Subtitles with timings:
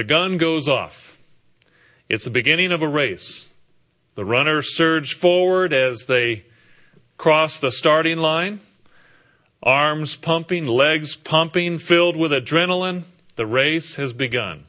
[0.00, 1.18] The gun goes off.
[2.08, 3.50] It's the beginning of a race.
[4.14, 6.46] The runners surge forward as they
[7.18, 8.60] cross the starting line,
[9.62, 13.02] arms pumping, legs pumping, filled with adrenaline.
[13.36, 14.64] The race has begun.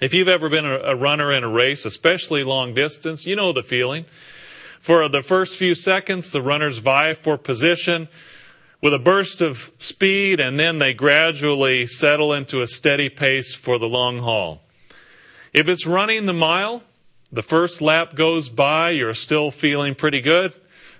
[0.00, 3.64] If you've ever been a runner in a race, especially long distance, you know the
[3.64, 4.04] feeling.
[4.80, 8.06] For the first few seconds, the runners vie for position
[8.80, 13.78] with a burst of speed, and then they gradually settle into a steady pace for
[13.78, 14.62] the long haul.
[15.52, 16.82] If it's running the mile,
[17.32, 20.54] the first lap goes by, you're still feeling pretty good.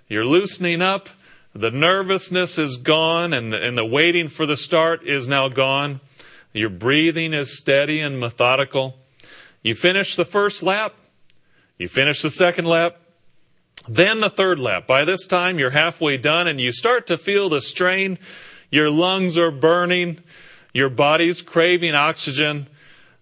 [0.08, 1.08] You're loosening up.
[1.54, 6.00] The nervousness is gone, and the, and the waiting for the start is now gone.
[6.52, 8.96] Your breathing is steady and methodical.
[9.62, 10.94] You finish the first lap.
[11.78, 12.96] You finish the second lap.
[13.86, 14.86] Then the third lap.
[14.86, 18.18] By this time, you're halfway done and you start to feel the strain.
[18.70, 20.20] Your lungs are burning.
[20.72, 22.68] Your body's craving oxygen.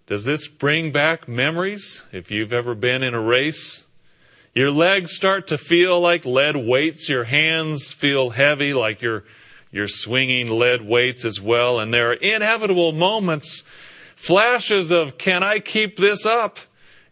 [0.07, 3.85] Does this bring back memories if you've ever been in a race?
[4.53, 7.09] Your legs start to feel like lead weights.
[7.09, 9.23] Your hands feel heavy like you're,
[9.71, 11.79] you're swinging lead weights as well.
[11.79, 13.63] And there are inevitable moments,
[14.15, 16.57] flashes of, can I keep this up?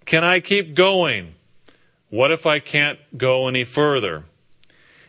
[0.05, 1.34] Can I keep going?
[2.15, 4.23] What if I can't go any further?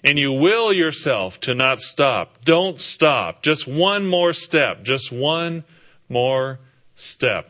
[0.02, 2.44] And you will yourself to not stop.
[2.44, 3.44] Don't stop.
[3.44, 4.82] Just one more step.
[4.82, 5.62] Just one
[6.08, 6.58] more
[6.96, 7.48] step.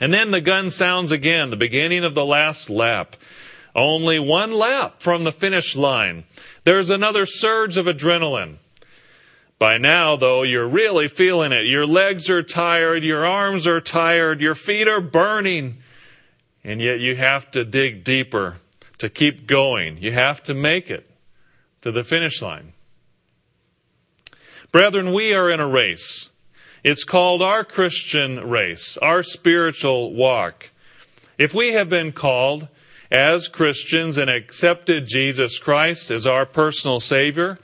[0.00, 3.16] And then the gun sounds again, the beginning of the last lap.
[3.74, 6.22] Only one lap from the finish line.
[6.62, 8.58] There's another surge of adrenaline.
[9.58, 11.66] By now, though, you're really feeling it.
[11.66, 15.78] Your legs are tired, your arms are tired, your feet are burning.
[16.62, 18.56] And yet you have to dig deeper
[18.98, 19.98] to keep going.
[19.98, 21.10] You have to make it
[21.82, 22.72] to the finish line.
[24.72, 26.30] Brethren, we are in a race.
[26.84, 30.70] It's called our Christian race, our spiritual walk.
[31.38, 32.68] If we have been called
[33.10, 37.58] as Christians and accepted Jesus Christ as our personal Savior,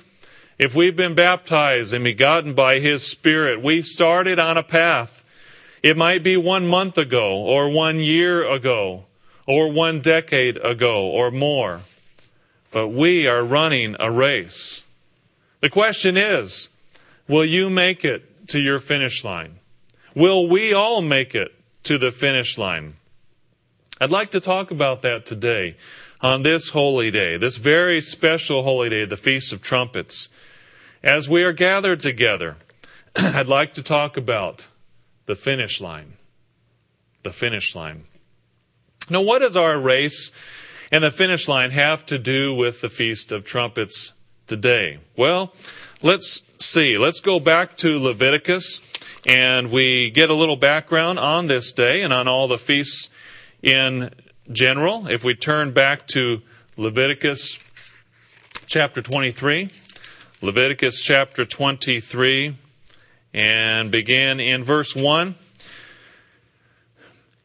[0.59, 5.16] if we've been baptized and begotten by His Spirit, we've started on a path
[5.87, 9.05] it might be one month ago, or one year ago,
[9.47, 11.83] or one decade ago, or more.
[12.73, 14.83] But we are running a race.
[15.61, 16.71] The question is
[17.29, 19.61] will you make it to your finish line?
[20.13, 21.55] Will we all make it
[21.85, 22.95] to the finish line?
[24.01, 25.77] I'd like to talk about that today
[26.21, 30.31] on this holy day, this very special holy day, the Feast of Trumpets.
[31.05, 32.57] As we are gathered together,
[33.17, 34.67] I'd like to talk about
[35.27, 36.15] the finish line.
[37.23, 38.05] The finish line.
[39.11, 40.33] Now, what does our race
[40.91, 44.13] and the finish line have to do with the Feast of Trumpets
[44.47, 44.99] today?
[45.17, 45.53] Well,
[46.03, 46.99] let's see.
[46.99, 48.81] Let's go back to Leviticus
[49.27, 53.11] and we get a little background on this day and on all the feasts
[53.63, 54.11] in
[54.51, 55.09] general.
[55.09, 56.43] If we turn back to
[56.77, 57.59] Leviticus
[58.67, 59.71] chapter 23,
[60.43, 62.57] Leviticus chapter 23
[63.37, 65.35] and begin in verse 1.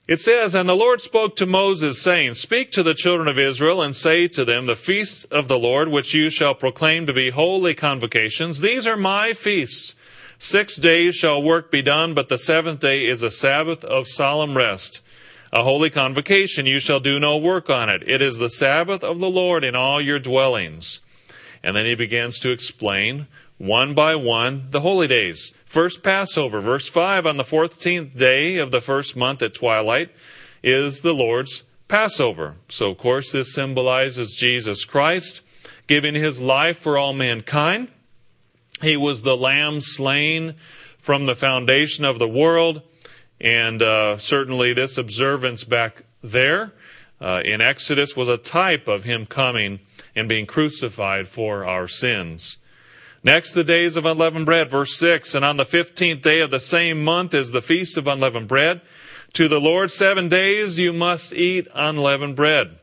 [0.07, 3.81] It says, And the Lord spoke to Moses, saying, Speak to the children of Israel,
[3.81, 7.29] and say to them, The feasts of the Lord, which you shall proclaim to be
[7.29, 9.96] holy convocations, these are my feasts.
[10.38, 14.58] Six days shall work be done, but the seventh day is a Sabbath of solemn
[14.58, 15.02] rest.
[15.53, 18.02] A holy convocation, you shall do no work on it.
[18.08, 21.02] It is the Sabbath of the Lord in all your dwellings.
[21.63, 23.28] And then he begins to explain
[23.61, 25.53] one by one the holy days.
[25.66, 30.09] First Passover, verse 5 on the 14th day of the first month at twilight
[30.63, 32.55] is the Lord's Passover.
[32.69, 35.41] So, of course, this symbolizes Jesus Christ
[35.85, 37.90] giving his life for all mankind.
[38.81, 40.55] He was the lamb slain
[40.97, 42.81] from the foundation of the world,
[43.40, 46.73] and uh, certainly this observance back there
[47.19, 49.79] uh, in Exodus was a type of him coming
[50.16, 52.57] and being crucified for our sins.
[53.23, 55.35] Next, the days of unleavened bread, verse 6.
[55.35, 58.82] And on the fifteenth day of the same month is the feast of unleavened bread.
[59.34, 62.79] To the Lord, seven days you must eat unleavened bread.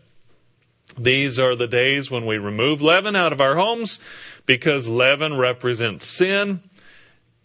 [0.96, 4.00] These are the days when we remove leaven out of our homes
[4.46, 6.62] because leaven represents sin.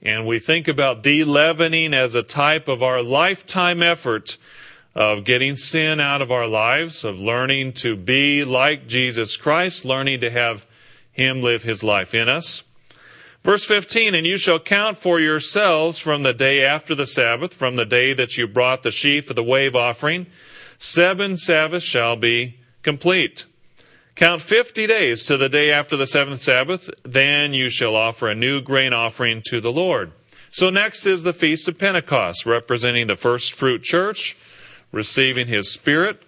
[0.01, 4.37] And we think about de-leavening as a type of our lifetime effort
[4.95, 10.21] of getting sin out of our lives, of learning to be like Jesus Christ, learning
[10.21, 10.65] to have
[11.11, 12.63] Him live His life in us.
[13.43, 17.75] Verse 15, and you shall count for yourselves from the day after the Sabbath, from
[17.75, 20.27] the day that you brought the sheaf of the wave offering,
[20.79, 23.45] seven Sabbaths shall be complete.
[24.15, 28.35] Count fifty days to the day after the seventh Sabbath, then you shall offer a
[28.35, 30.13] new grain offering to the Lord.
[30.51, 34.37] So next is the Feast of Pentecost, representing the first fruit church,
[34.93, 36.21] receiving his spirit,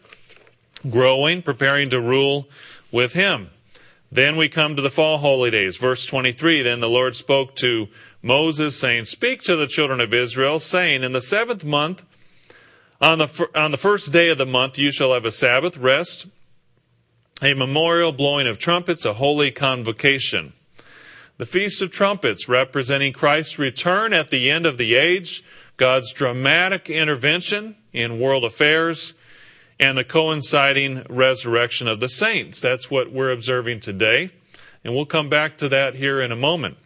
[0.90, 2.50] growing, preparing to rule
[2.92, 3.52] with him.
[4.12, 5.78] Then we come to the fall holy days.
[5.78, 7.88] Verse 23, then the Lord spoke to
[8.22, 12.04] Moses saying, Speak to the children of Israel, saying, In the seventh month,
[13.02, 16.28] on the, on the first day of the month, you shall have a Sabbath rest,
[17.42, 20.54] a memorial blowing of trumpets, a holy convocation.
[21.38, 25.44] The Feast of Trumpets, representing Christ's return at the end of the age,
[25.76, 29.14] God's dramatic intervention in world affairs,
[29.80, 32.62] and the coinciding resurrection of the saints.
[32.62, 34.32] That's what we're observing today.
[34.84, 36.78] And we'll come back to that here in a moment.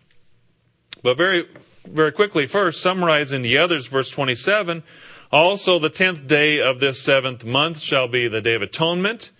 [1.03, 1.47] But very,
[1.85, 4.83] very quickly, first, summarizing the others, verse 27.
[5.31, 9.31] Also, the tenth day of this seventh month shall be the day of atonement.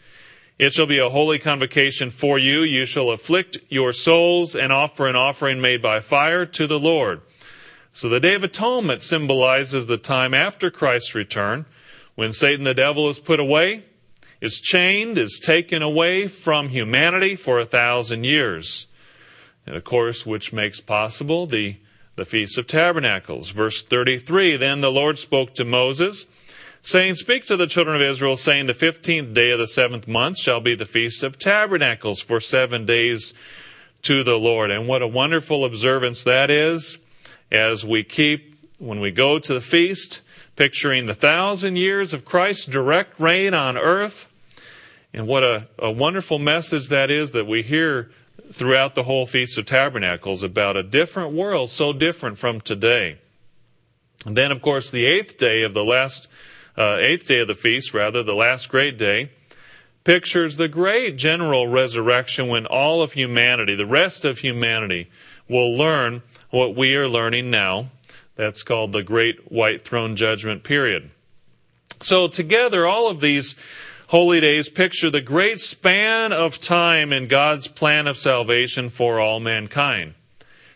[0.60, 2.62] It shall be a holy convocation for you.
[2.62, 7.22] You shall afflict your souls and offer an offering made by fire to the Lord.
[7.94, 11.66] So the Day of Atonement symbolizes the time after Christ's return
[12.20, 13.82] when Satan the devil is put away,
[14.42, 18.88] is chained, is taken away from humanity for a thousand years.
[19.66, 21.78] And of course, which makes possible the,
[22.18, 23.52] the Feast of Tabernacles.
[23.52, 26.26] Verse 33 Then the Lord spoke to Moses
[26.82, 30.40] saying, Speak to the children of Israel, saying, The fifteenth day of the seventh month
[30.40, 33.34] shall be the feast of tabernacles for seven days
[34.02, 34.72] to the Lord.
[34.72, 36.98] And what a wonderful observance that is
[37.50, 40.20] as we keep, when we go to the feast,
[40.60, 44.28] picturing the thousand years of Christ's direct reign on earth.
[45.14, 48.12] And what a, a wonderful message that is that we hear
[48.52, 53.20] throughout the whole Feast of Tabernacles about a different world, so different from today.
[54.26, 56.28] And then, of course, the eighth day of the last
[56.78, 59.32] uh, eighth day of the feast, rather, the last great day,
[60.04, 65.10] pictures the great general resurrection when all of humanity, the rest of humanity,
[65.48, 67.90] will learn what we are learning now.
[68.40, 71.10] That's called the Great White Throne Judgment period.
[72.02, 73.58] So, together, all of these
[74.08, 79.42] holy days picture the great span of time in God's plan of salvation for all
[79.42, 80.14] mankind.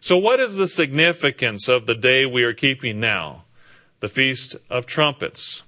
[0.02, 3.46] So, what is the significance of the day we are keeping now?
[4.02, 5.64] The Feast of Trumpets.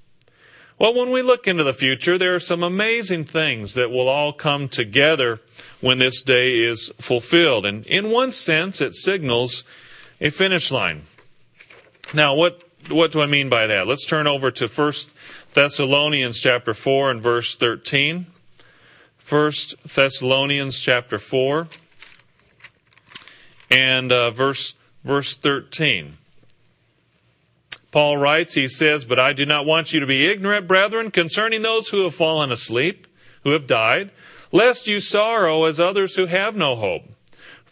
[0.78, 4.34] Well, when we look into the future, there are some amazing things that will all
[4.34, 5.40] come together
[5.80, 7.66] when this day is fulfilled.
[7.66, 9.64] And in one sense, it signals
[10.20, 11.04] a finish line.
[12.14, 13.88] Now, what, what do I mean by that?
[13.88, 14.94] Let's turn over to 1
[15.54, 18.28] Thessalonians chapter 4 and verse 13.
[19.28, 19.52] 1
[19.94, 21.68] Thessalonians chapter 4
[23.72, 26.18] and uh, verse, verse 13.
[27.92, 31.62] Paul writes, he says, But I do not want you to be ignorant, brethren, concerning
[31.62, 33.08] those who have fallen asleep,
[33.44, 34.12] who have died,
[34.52, 37.04] lest you sorrow as others who have no hope.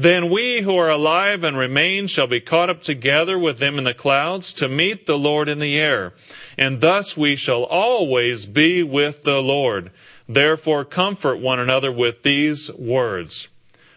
[0.00, 3.84] Then we who are alive and remain shall be caught up together with them in
[3.84, 6.14] the clouds to meet the Lord in the air.
[6.56, 9.90] And thus we shall always be with the Lord.
[10.26, 13.48] Therefore comfort one another with these words.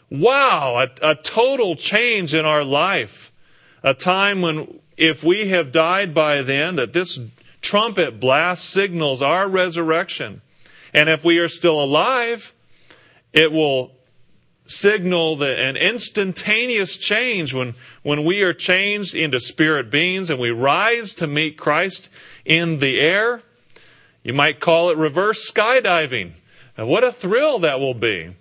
[0.09, 3.31] Wow, a, a total change in our life.
[3.81, 7.17] A time when if we have died by then, that this
[7.61, 10.41] trumpet blast signals our resurrection.
[10.93, 12.53] And if we are still alive,
[13.31, 13.93] it will
[14.65, 20.51] signal the, an instantaneous change when, when we are changed into spirit beings and we
[20.51, 22.09] rise to meet Christ
[22.45, 23.41] in the air.
[24.23, 26.33] You might call it reverse skydiving.
[26.77, 28.35] And what a thrill that will be.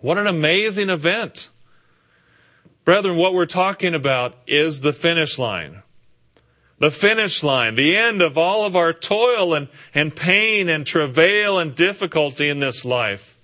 [0.00, 1.50] What an amazing event.
[2.84, 5.82] Brethren, what we're talking about is the finish line.
[6.78, 11.58] The finish line, the end of all of our toil and, and pain and travail
[11.58, 13.38] and difficulty in this life.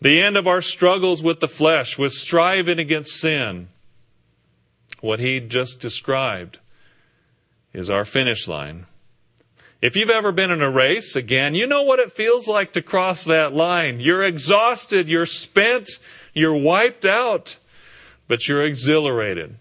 [0.00, 3.68] The end of our struggles with the flesh, with striving against sin.
[5.00, 6.58] What he just described
[7.72, 8.86] is our finish line.
[9.80, 12.82] If you've ever been in a race, again, you know what it feels like to
[12.82, 14.00] cross that line.
[14.00, 15.90] You're exhausted, you're spent,
[16.32, 17.58] you're wiped out
[18.28, 19.56] but you're exhilarated.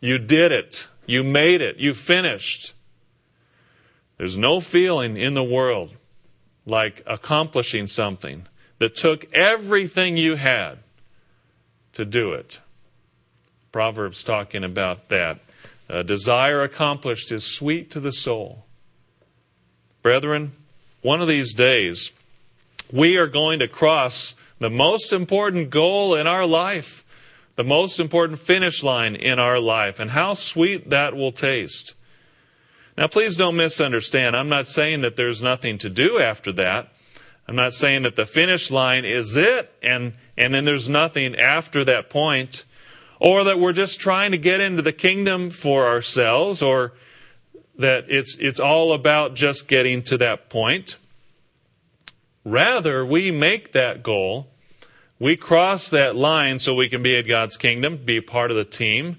[0.00, 0.88] You did it.
[1.06, 1.76] You made it.
[1.76, 2.72] You finished.
[4.18, 5.90] There's no feeling in the world
[6.66, 8.46] like accomplishing something
[8.78, 10.78] that took everything you had
[11.92, 12.60] to do it.
[13.72, 15.40] Proverbs talking about that
[15.88, 18.64] a desire accomplished is sweet to the soul.
[20.02, 20.52] Brethren,
[21.02, 22.10] one of these days,
[22.92, 27.04] we are going to cross the most important goal in our life,
[27.56, 31.94] the most important finish line in our life, and how sweet that will taste.
[32.96, 34.36] Now, please don't misunderstand.
[34.36, 36.92] I'm not saying that there's nothing to do after that.
[37.46, 41.84] I'm not saying that the finish line is it and, and then there's nothing after
[41.84, 42.64] that point,
[43.20, 46.92] or that we're just trying to get into the kingdom for ourselves, or
[47.76, 50.96] that it's, it's all about just getting to that point.
[52.44, 54.48] Rather, we make that goal.
[55.18, 58.64] We cross that line so we can be in God's kingdom, be part of the
[58.64, 59.16] team,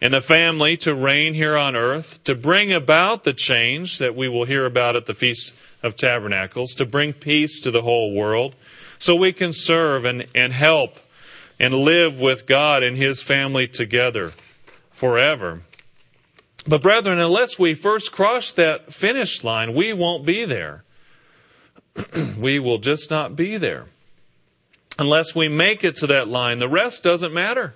[0.00, 4.28] and the family to reign here on earth, to bring about the change that we
[4.28, 5.52] will hear about at the Feast
[5.86, 8.54] of Tabernacles, to bring peace to the whole world,
[8.98, 10.98] so we can serve and, and help
[11.58, 14.32] and live with God and His family together
[14.90, 15.62] forever.
[16.66, 20.84] But brethren, unless we first cross that finish line, we won't be there.
[22.38, 23.86] we will just not be there.
[24.98, 27.74] Unless we make it to that line, the rest doesn't matter.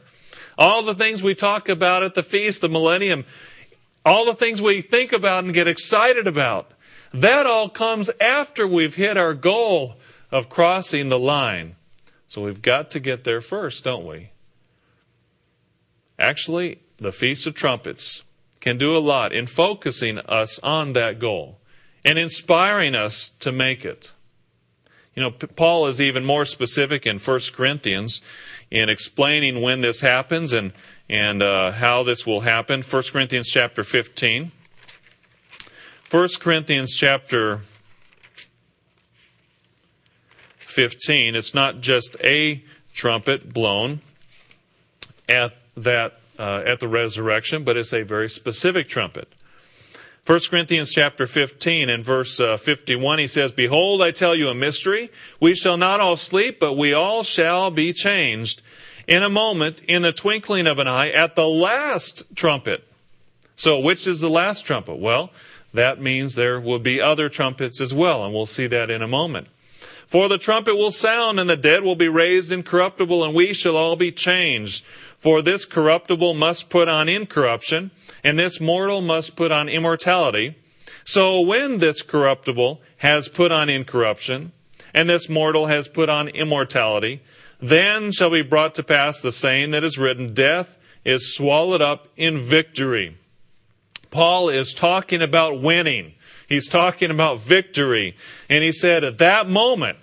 [0.59, 3.25] All the things we talk about at the feast, the millennium,
[4.05, 6.73] all the things we think about and get excited about,
[7.12, 9.97] that all comes after we've hit our goal
[10.31, 11.76] of crossing the line.
[12.26, 14.31] So we've got to get there first, don't we?
[16.19, 18.23] Actually, the Feast of Trumpets
[18.61, 21.59] can do a lot in focusing us on that goal
[22.05, 24.12] and inspiring us to make it.
[25.14, 28.23] You know, Paul is even more specific in 1 Corinthians
[28.71, 30.73] in explaining when this happens and,
[31.09, 32.83] and uh, how this will happen.
[32.83, 34.52] 1 Corinthians chapter 15.
[36.11, 37.61] 1 Corinthians chapter
[40.59, 44.00] 15, it's not just a trumpet blown
[45.29, 49.29] at that uh, at the resurrection, but it's a very specific trumpet.
[50.26, 54.55] 1 Corinthians chapter 15 and verse uh, 51, he says, Behold, I tell you a
[54.55, 55.12] mystery.
[55.38, 58.62] We shall not all sleep, but we all shall be changed
[59.07, 62.85] in a moment, in the twinkling of an eye, at the last trumpet.
[63.55, 64.99] So, which is the last trumpet?
[64.99, 65.31] Well,
[65.73, 69.09] that means there will be other trumpets as well, and we'll see that in a
[69.09, 69.49] moment.
[70.07, 73.77] For the trumpet will sound, and the dead will be raised incorruptible, and we shall
[73.77, 74.85] all be changed.
[75.19, 77.93] For this corruptible must put on incorruption,
[78.25, 80.57] and this mortal must put on immortality.
[81.05, 84.53] So when this corruptible has put on incorruption,
[84.93, 87.23] and this mortal has put on immortality,
[87.61, 92.09] then shall be brought to pass the saying that is written, Death is swallowed up
[92.17, 93.17] in victory.
[94.11, 96.14] Paul is talking about winning.
[96.49, 98.17] He's talking about victory.
[98.49, 99.99] And he said, at that moment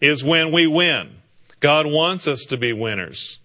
[0.00, 1.16] is when we win.
[1.60, 3.38] God wants us to be winners.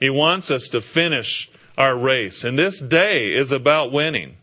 [0.00, 2.44] He wants us to finish our race.
[2.44, 4.36] And this day is about winning.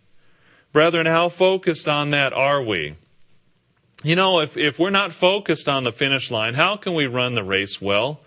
[0.74, 2.96] Brethren, how focused on that are we?
[4.04, 7.36] You know, if, if we're not focused on the finish line, how can we run
[7.36, 8.22] the race well?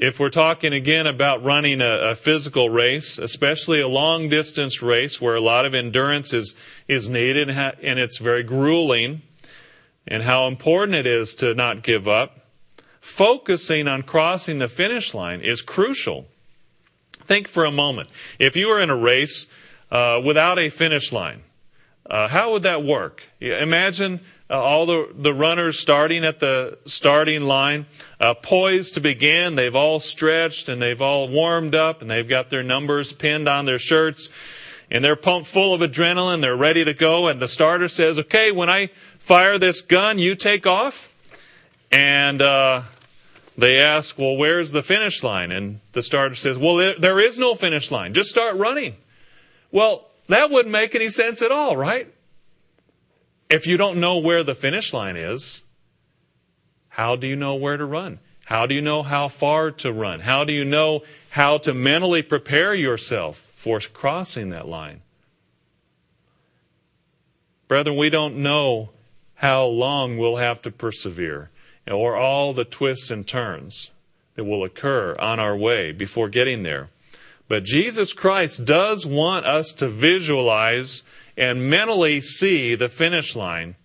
[0.00, 5.20] If we're talking again about running a, a, physical race, especially a long distance race
[5.20, 6.54] where a lot of endurance is,
[6.86, 9.22] is needed and, ha- and it's very grueling,
[10.06, 12.46] and how important it is to not give up,
[13.00, 16.26] focusing on crossing the finish line is crucial.
[17.24, 18.08] Think for a moment.
[18.38, 19.48] If you were in a race
[19.90, 21.42] uh, without a finish line,
[22.08, 23.24] uh, how would that work?
[23.40, 27.86] Imagine uh, all the, the runners starting at the starting line,
[28.20, 29.56] uh, poised to begin.
[29.56, 33.66] They've all stretched and they've all warmed up and they've got their numbers pinned on
[33.66, 34.28] their shirts
[34.90, 36.40] and they're pumped full of adrenaline.
[36.40, 37.28] They're ready to go.
[37.28, 41.14] And the starter says, okay, when I fire this gun, you take off.
[41.90, 42.82] And, uh,
[43.58, 45.50] they ask, well, where's the finish line?
[45.50, 48.14] And the starter says, well, there is no finish line.
[48.14, 48.94] Just start running.
[49.72, 52.14] Well, that wouldn't make any sense at all, right?
[53.50, 55.62] If you don't know where the finish line is,
[56.88, 58.18] how do you know where to run?
[58.44, 60.20] How do you know how far to run?
[60.20, 65.00] How do you know how to mentally prepare yourself for crossing that line?
[67.68, 68.90] Brethren, we don't know
[69.34, 71.50] how long we'll have to persevere
[71.86, 73.90] or all the twists and turns
[74.34, 76.88] that will occur on our way before getting there.
[77.48, 81.02] But Jesus Christ does want us to visualize
[81.38, 83.76] and mentally see the finish line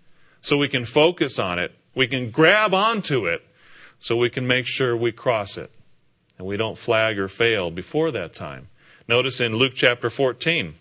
[0.41, 1.71] so we can focus on it.
[1.95, 3.45] We can grab onto it
[3.99, 5.71] so we can make sure we cross it
[6.37, 8.67] and we don't flag or fail before that time.
[9.07, 10.73] Notice in Luke chapter 14.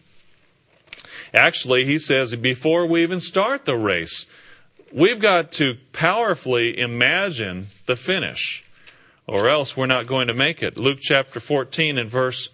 [1.34, 4.26] Actually, he says before we even start the race,
[4.90, 8.64] we've got to powerfully imagine the finish,
[9.26, 10.78] or else we're not going to make it.
[10.78, 12.48] Luke chapter 14 and verse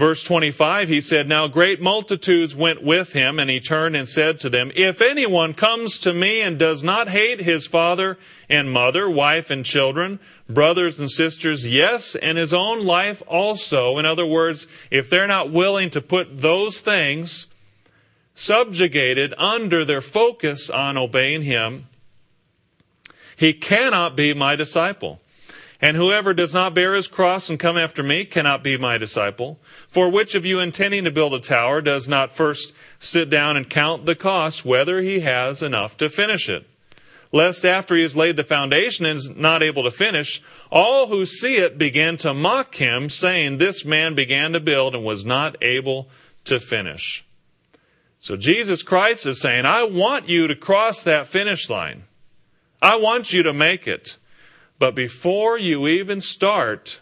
[0.00, 4.40] Verse 25, he said, Now great multitudes went with him, and he turned and said
[4.40, 8.16] to them, If anyone comes to me and does not hate his father
[8.48, 14.06] and mother, wife and children, brothers and sisters, yes, and his own life also, in
[14.06, 17.46] other words, if they're not willing to put those things
[18.34, 21.88] subjugated under their focus on obeying him,
[23.36, 25.20] he cannot be my disciple.
[25.82, 29.58] And whoever does not bear his cross and come after me cannot be my disciple.
[29.88, 33.68] For which of you intending to build a tower does not first sit down and
[33.68, 36.66] count the cost, whether he has enough to finish it?
[37.32, 41.24] Lest after he has laid the foundation and is not able to finish, all who
[41.24, 45.56] see it begin to mock him, saying, This man began to build and was not
[45.62, 46.08] able
[46.44, 47.24] to finish.
[48.18, 52.04] So Jesus Christ is saying, I want you to cross that finish line.
[52.82, 54.18] I want you to make it.
[54.80, 57.00] But before you even start,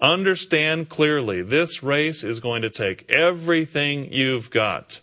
[0.00, 5.00] understand clearly this race is going to take everything you've got.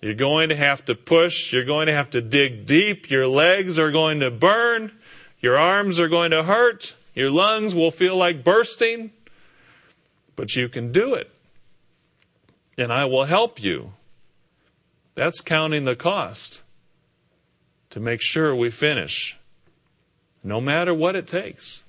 [0.00, 1.52] You're going to have to push.
[1.52, 3.10] You're going to have to dig deep.
[3.10, 4.92] Your legs are going to burn.
[5.40, 6.94] Your arms are going to hurt.
[7.12, 9.10] Your lungs will feel like bursting.
[10.36, 11.28] But you can do it.
[12.78, 13.94] And I will help you.
[15.16, 16.62] That's counting the cost
[17.90, 19.36] to make sure we finish
[20.46, 21.82] no matter what it takes.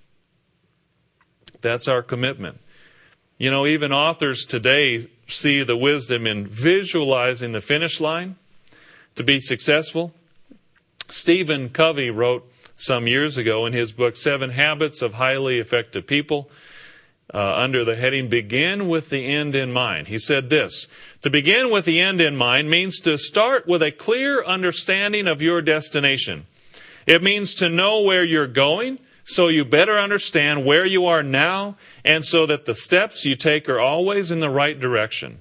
[1.62, 2.60] That's our commitment.
[3.38, 8.36] You know, even authors today see the wisdom in visualizing the finish line
[9.16, 10.14] to be successful.
[11.08, 16.50] Stephen Covey wrote some years ago in his book, Seven Habits of Highly Effective People,
[17.34, 20.08] uh, under the heading Begin with the End in Mind.
[20.08, 20.88] He said this
[21.22, 25.42] To begin with the end in mind means to start with a clear understanding of
[25.42, 26.48] your destination.
[27.08, 31.78] It means to know where you're going so you better understand where you are now
[32.06, 35.40] and so that the steps you take are always in the right direction.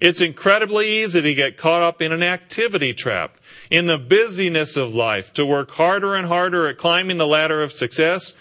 [0.00, 3.38] It's incredibly easy to get caught up in an activity trap,
[3.70, 7.72] in the busyness of life, to work harder and harder at climbing the ladder of
[7.72, 8.34] success,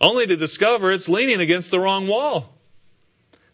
[0.00, 2.54] only to discover it's leaning against the wrong wall.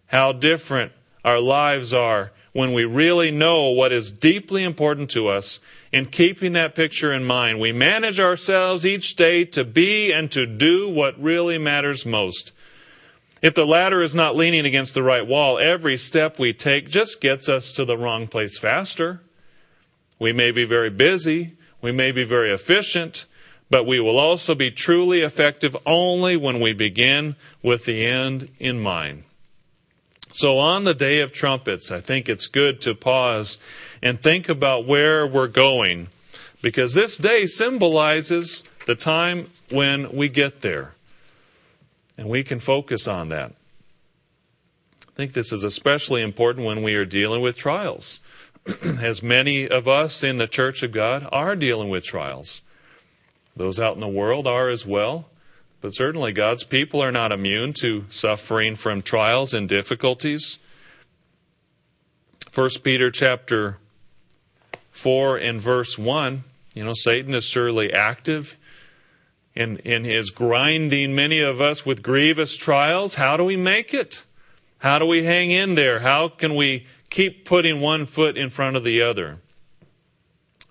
[0.06, 0.92] How different
[1.24, 5.60] our lives are when we really know what is deeply important to us
[5.92, 10.46] and keeping that picture in mind, we manage ourselves each day to be and to
[10.46, 12.52] do what really matters most.
[13.40, 17.20] If the ladder is not leaning against the right wall, every step we take just
[17.20, 19.20] gets us to the wrong place faster.
[20.18, 23.26] We may be very busy, we may be very efficient,
[23.70, 28.80] but we will also be truly effective only when we begin with the end in
[28.80, 29.24] mind.
[30.32, 33.58] So on the day of trumpets, I think it's good to pause
[34.02, 36.08] and think about where we're going
[36.62, 40.94] because this day symbolizes the time when we get there.
[42.16, 43.52] And we can focus on that.
[45.02, 48.20] I think this is especially important when we are dealing with trials,
[48.82, 52.62] as many of us in the Church of God are dealing with trials.
[53.56, 55.28] Those out in the world are as well.
[55.80, 60.58] But certainly God's people are not immune to suffering from trials and difficulties.
[62.52, 63.78] 1 Peter chapter
[64.90, 66.42] 4 and verse 1,
[66.74, 68.56] you know, Satan is surely active
[69.54, 73.14] in, in his grinding many of us with grievous trials.
[73.14, 74.24] How do we make it?
[74.78, 76.00] How do we hang in there?
[76.00, 79.38] How can we keep putting one foot in front of the other?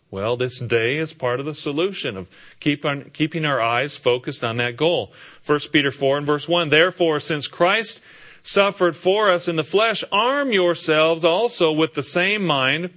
[0.09, 4.43] Well, this day is part of the solution of keep on, keeping our eyes focused
[4.43, 5.11] on that goal.
[5.45, 6.69] 1 Peter 4 and verse 1.
[6.69, 8.01] Therefore, since Christ
[8.43, 12.91] suffered for us in the flesh, arm yourselves also with the same mind,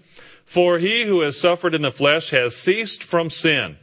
[0.44, 3.77] for he who has suffered in the flesh has ceased from sin,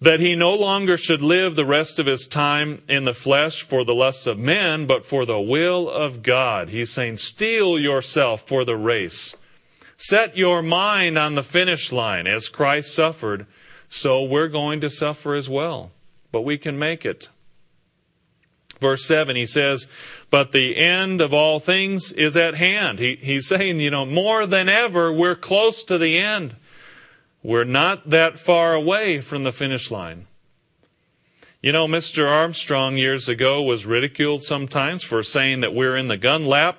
[0.00, 3.84] that he no longer should live the rest of his time in the flesh for
[3.84, 6.68] the lusts of men, but for the will of God.
[6.68, 9.34] He's saying, steel yourself for the race
[9.96, 12.26] Set your mind on the finish line.
[12.26, 13.46] As Christ suffered,
[13.94, 15.92] so we're going to suffer as well.
[16.32, 17.28] But we can make it.
[18.80, 19.86] Verse 7, he says,
[20.30, 22.98] But the end of all things is at hand.
[22.98, 26.56] He, he's saying, you know, more than ever, we're close to the end.
[27.42, 30.26] We're not that far away from the finish line.
[31.62, 32.28] You know, Mr.
[32.28, 36.78] Armstrong years ago was ridiculed sometimes for saying that we're in the gun lap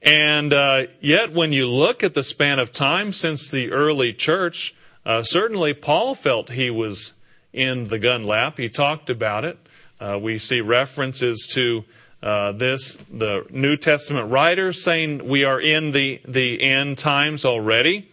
[0.00, 4.74] and uh, yet, when you look at the span of time since the early church,
[5.06, 7.14] uh, certainly Paul felt he was
[7.52, 8.58] in the gun lap.
[8.58, 9.58] He talked about it.
[10.00, 11.84] Uh, we see references to
[12.22, 18.08] uh, this, the New Testament writers saying we are in the, the end times already.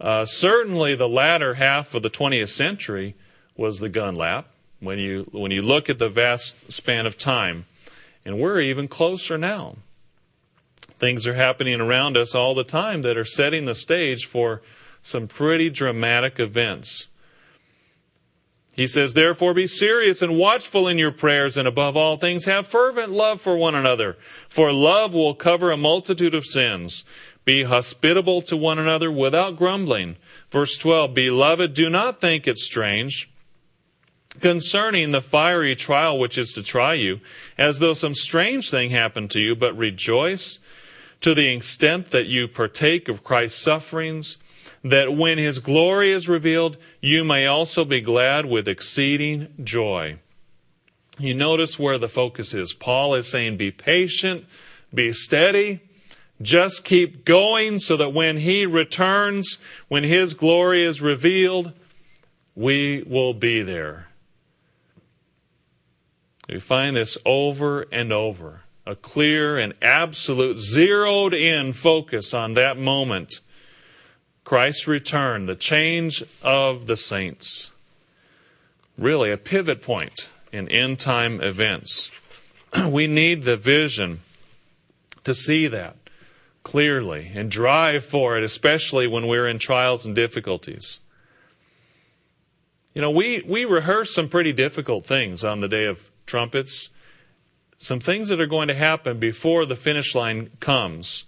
[0.00, 3.14] Uh, certainly, the latter half of the 20th century
[3.56, 4.48] was the gun lap
[4.80, 7.66] when you, when you look at the vast span of time.
[8.24, 9.76] And we're even closer now.
[10.98, 14.62] Things are happening around us all the time that are setting the stage for
[15.04, 17.08] some pretty dramatic events.
[18.74, 22.66] He says, Therefore be serious and watchful in your prayers, and above all things have
[22.66, 24.16] fervent love for one another,
[24.48, 27.04] for love will cover a multitude of sins.
[27.44, 30.16] Be hospitable to one another without grumbling.
[30.50, 33.30] Verse 12, Beloved, do not think it strange
[34.40, 37.20] concerning the fiery trial which is to try you,
[37.58, 40.58] as though some strange thing happened to you, but rejoice
[41.20, 44.38] to the extent that you partake of Christ's sufferings
[44.84, 50.18] that when his glory is revealed, you may also be glad with exceeding joy.
[51.18, 52.74] You notice where the focus is.
[52.74, 54.44] Paul is saying, be patient,
[54.92, 55.80] be steady,
[56.42, 61.72] just keep going so that when he returns, when his glory is revealed,
[62.54, 64.08] we will be there.
[66.48, 68.62] We find this over and over.
[68.86, 73.40] A clear and absolute zeroed in focus on that moment
[74.44, 77.70] Christ's return, the change of the saints.
[78.96, 82.10] Really a pivot point in end time events.
[82.86, 84.20] we need the vision
[85.24, 85.96] to see that
[86.62, 91.00] clearly and drive for it, especially when we're in trials and difficulties.
[92.94, 96.90] You know, we, we rehearse some pretty difficult things on the day of trumpets,
[97.76, 101.24] some things that are going to happen before the finish line comes.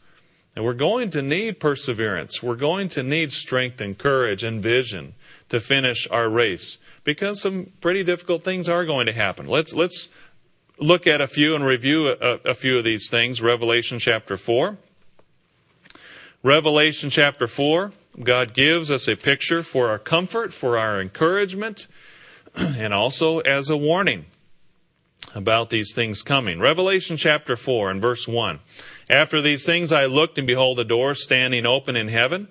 [0.56, 2.42] And we're going to need perseverance.
[2.42, 5.14] We're going to need strength and courage and vision
[5.50, 9.46] to finish our race because some pretty difficult things are going to happen.
[9.46, 10.08] Let's, let's
[10.78, 13.42] look at a few and review a, a few of these things.
[13.42, 14.78] Revelation chapter 4.
[16.42, 17.90] Revelation chapter 4,
[18.22, 21.86] God gives us a picture for our comfort, for our encouragement,
[22.54, 24.24] and also as a warning
[25.34, 26.60] about these things coming.
[26.60, 28.60] Revelation chapter 4 and verse 1.
[29.08, 32.48] After these things I looked, and behold, a door standing open in heaven.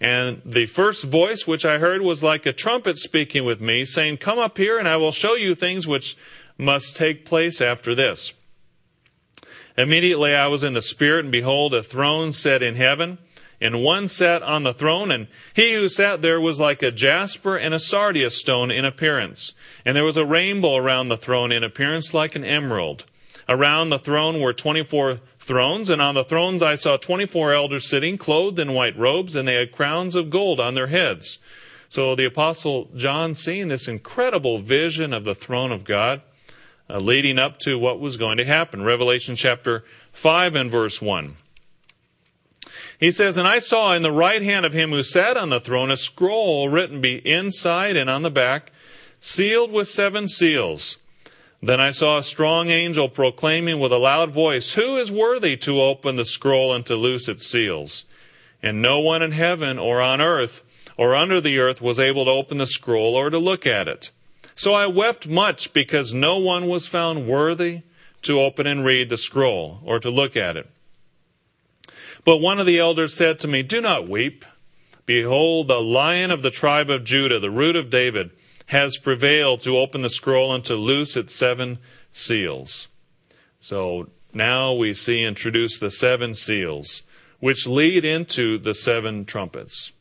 [0.00, 4.18] And the first voice which I heard was like a trumpet speaking with me, saying,
[4.18, 6.16] Come up here, and I will show you things which
[6.58, 8.32] must take place after this.
[9.76, 13.18] Immediately I was in the Spirit, and behold, a throne set in heaven,
[13.60, 17.56] and one sat on the throne, and he who sat there was like a jasper
[17.56, 19.54] and a sardius stone in appearance.
[19.84, 23.06] And there was a rainbow around the throne in appearance like an emerald.
[23.48, 28.16] Around the throne were 24 thrones, and on the thrones I saw 24 elders sitting,
[28.16, 31.38] clothed in white robes, and they had crowns of gold on their heads.
[31.88, 36.22] So the Apostle John, seeing this incredible vision of the throne of God,
[36.88, 38.82] uh, leading up to what was going to happen.
[38.82, 41.34] Revelation chapter 5 and verse 1.
[42.98, 45.60] He says, And I saw in the right hand of him who sat on the
[45.60, 48.72] throne a scroll written be inside and on the back,
[49.20, 50.98] sealed with seven seals.
[51.66, 55.80] Then I saw a strong angel proclaiming with a loud voice, Who is worthy to
[55.80, 58.04] open the scroll and to loose its seals?
[58.62, 60.62] And no one in heaven or on earth
[60.98, 64.10] or under the earth was able to open the scroll or to look at it.
[64.54, 67.80] So I wept much because no one was found worthy
[68.22, 70.68] to open and read the scroll or to look at it.
[72.26, 74.44] But one of the elders said to me, Do not weep.
[75.06, 78.32] Behold, the lion of the tribe of Judah, the root of David,
[78.66, 81.78] has prevailed to open the scroll and to loose its seven
[82.12, 82.88] seals.
[83.60, 87.02] So now we see introduced the seven seals,
[87.40, 89.92] which lead into the seven trumpets.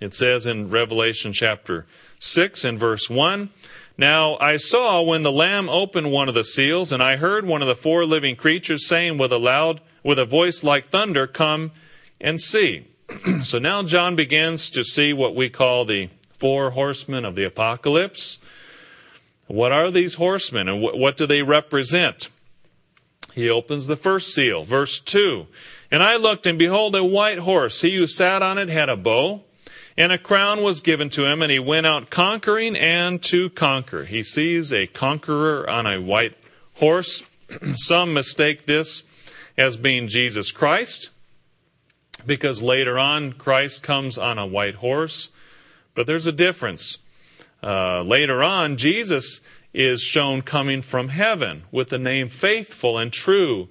[0.00, 1.86] It says in Revelation chapter
[2.20, 3.50] 6 and verse 1
[3.98, 7.62] Now I saw when the Lamb opened one of the seals, and I heard one
[7.62, 11.72] of the four living creatures saying with a loud, with a voice like thunder, Come
[12.20, 12.86] and see.
[13.42, 16.08] so now John begins to see what we call the
[16.40, 18.40] four horsemen of the apocalypse.
[19.46, 22.28] What are these horsemen and what do they represent?
[23.34, 25.46] He opens the first seal, verse 2.
[25.90, 27.80] And I looked, and behold, a white horse.
[27.80, 29.42] He who sat on it had a bow,
[29.96, 34.04] and a crown was given to him, and he went out conquering and to conquer.
[34.04, 36.36] He sees a conqueror on a white
[36.74, 37.22] horse.
[37.74, 39.02] Some mistake this
[39.58, 41.10] as being Jesus Christ,
[42.24, 45.30] because later on Christ comes on a white horse.
[46.00, 46.96] But there's a difference.
[47.62, 49.42] Uh, later on, Jesus
[49.74, 53.68] is shown coming from heaven with the name faithful and true,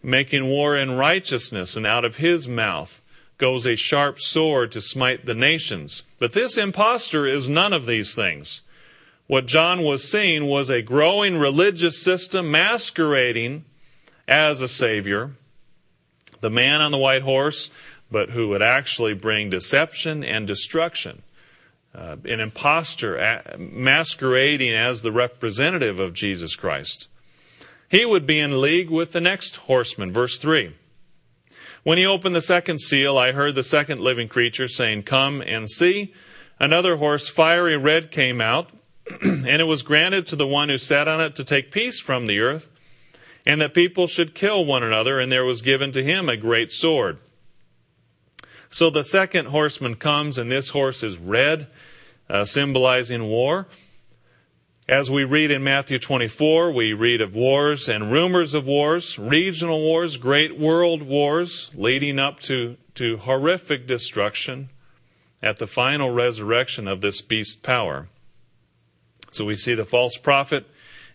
[0.00, 3.02] making war in righteousness, and out of his mouth
[3.36, 6.04] goes a sharp sword to smite the nations.
[6.20, 8.62] But this impostor is none of these things.
[9.26, 13.64] What John was seeing was a growing religious system masquerading
[14.28, 15.32] as a savior,
[16.42, 17.72] the man on the white horse,
[18.08, 21.24] but who would actually bring deception and destruction
[21.94, 27.08] uh, an impostor masquerading as the representative of Jesus Christ.
[27.88, 30.12] He would be in league with the next horseman.
[30.12, 30.74] Verse 3.
[31.82, 35.68] When he opened the second seal, I heard the second living creature saying, Come and
[35.68, 36.14] see.
[36.58, 38.70] Another horse, fiery red, came out,
[39.22, 42.26] and it was granted to the one who sat on it to take peace from
[42.26, 42.68] the earth,
[43.44, 46.70] and that people should kill one another, and there was given to him a great
[46.70, 47.18] sword.
[48.72, 51.66] So the second horseman comes, and this horse is red,
[52.30, 53.68] uh, symbolizing war.
[54.88, 59.78] As we read in Matthew 24, we read of wars and rumors of wars, regional
[59.78, 64.70] wars, great world wars, leading up to, to horrific destruction
[65.42, 68.08] at the final resurrection of this beast power.
[69.32, 70.66] So we see the false prophet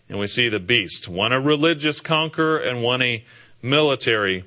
[0.08, 3.24] and we see the beast, one a religious conqueror and one a
[3.60, 4.44] military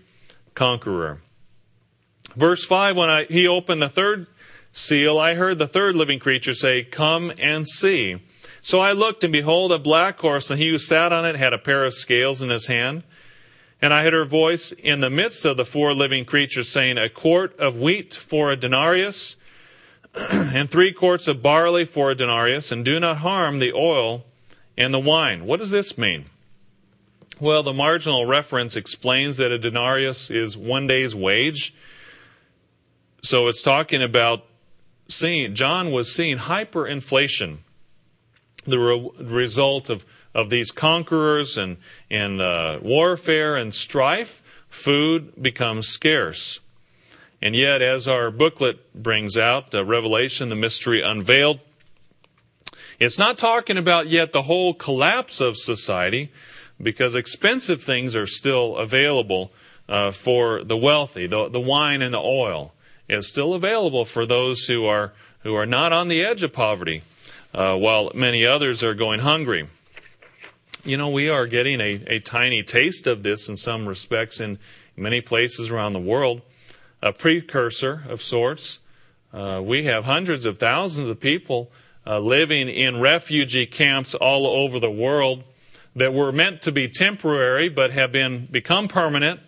[0.56, 1.19] conqueror.
[2.36, 4.28] Verse 5 When I, he opened the third
[4.72, 8.15] seal, I heard the third living creature say, Come and see.
[8.62, 11.54] So I looked, and behold, a black horse, and he who sat on it had
[11.54, 13.04] a pair of scales in his hand.
[13.82, 17.10] And I heard her voice in the midst of the four living creatures saying, A
[17.10, 19.36] quart of wheat for a denarius,
[20.13, 24.24] and three quarts of barley for a denarius, and do not harm the oil
[24.78, 25.46] and the wine.
[25.46, 26.26] What does this mean?
[27.39, 31.74] Well, the marginal reference explains that a denarius is one day's wage.
[33.24, 34.46] So it's talking about
[35.08, 37.60] seeing, John was seeing hyperinflation
[38.66, 41.78] the re- result of, of these conquerors and,
[42.10, 46.60] and uh, warfare and strife, food becomes scarce.
[47.42, 51.60] And yet, as our booklet brings out, uh, Revelation, the mystery unveiled,
[53.00, 56.32] it's not talking about yet the whole collapse of society
[56.80, 59.52] because expensive things are still available
[59.90, 61.26] uh, for the wealthy.
[61.26, 62.74] The, the wine and the oil
[63.12, 67.04] is still available for those who are, who are not on the edge of poverty
[67.54, 69.67] uh, while many others are going hungry.
[70.84, 74.58] You know, we are getting a, a tiny taste of this in some respects in
[74.95, 76.41] many places around the world,
[77.02, 78.80] a precursor of sorts.
[79.34, 81.71] Uh, we have hundreds of thousands of people
[82.08, 85.43] uh, living in refugee camps all over the world
[85.95, 89.39] that were meant to be temporary but have been become permanent.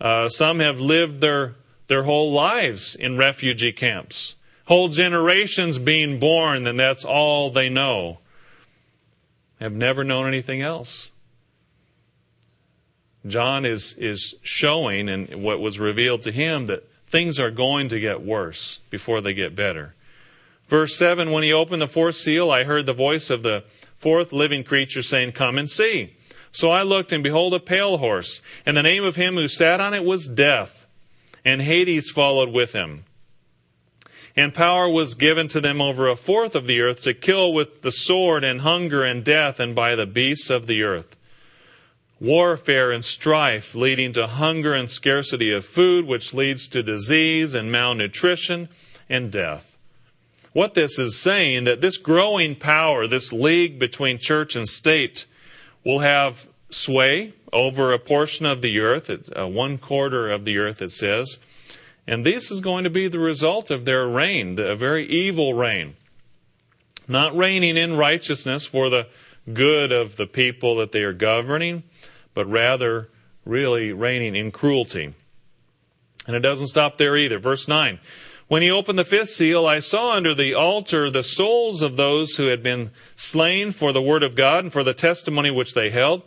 [0.00, 1.54] Uh, some have lived their
[1.86, 4.34] their whole lives in refugee camps
[4.66, 8.18] whole generations being born, and that's all they know.
[9.60, 11.10] Have never known anything else.
[13.26, 18.00] John is, is showing, and what was revealed to him, that things are going to
[18.00, 19.94] get worse before they get better.
[20.68, 23.64] Verse 7 When he opened the fourth seal, I heard the voice of the
[23.96, 26.16] fourth living creature saying, Come and see.
[26.52, 29.80] So I looked, and behold, a pale horse, and the name of him who sat
[29.80, 30.83] on it was Death,
[31.44, 33.04] and Hades followed with him
[34.36, 37.82] and power was given to them over a fourth of the earth to kill with
[37.82, 41.16] the sword and hunger and death and by the beasts of the earth.
[42.20, 47.70] Warfare and strife leading to hunger and scarcity of food, which leads to disease and
[47.70, 48.68] malnutrition
[49.08, 49.76] and death.
[50.52, 55.26] What this is saying that this growing power, this league between church and state,
[55.84, 60.82] will have sway over a portion of the earth, uh, one quarter of the earth,
[60.82, 61.38] it says
[62.06, 65.96] and this is going to be the result of their reign, a very evil reign.
[67.08, 69.06] Not reigning in righteousness for the
[69.52, 71.82] good of the people that they are governing,
[72.34, 73.08] but rather
[73.44, 75.14] really reigning in cruelty.
[76.26, 77.38] And it doesn't stop there either.
[77.38, 77.98] Verse 9.
[78.48, 82.36] When he opened the fifth seal, I saw under the altar the souls of those
[82.36, 85.88] who had been slain for the word of God and for the testimony which they
[85.88, 86.22] held.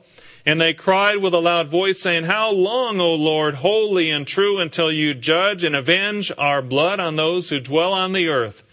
[0.47, 4.59] And they cried with a loud voice, saying, How long, O Lord, holy and true,
[4.59, 8.63] until you judge and avenge our blood on those who dwell on the earth?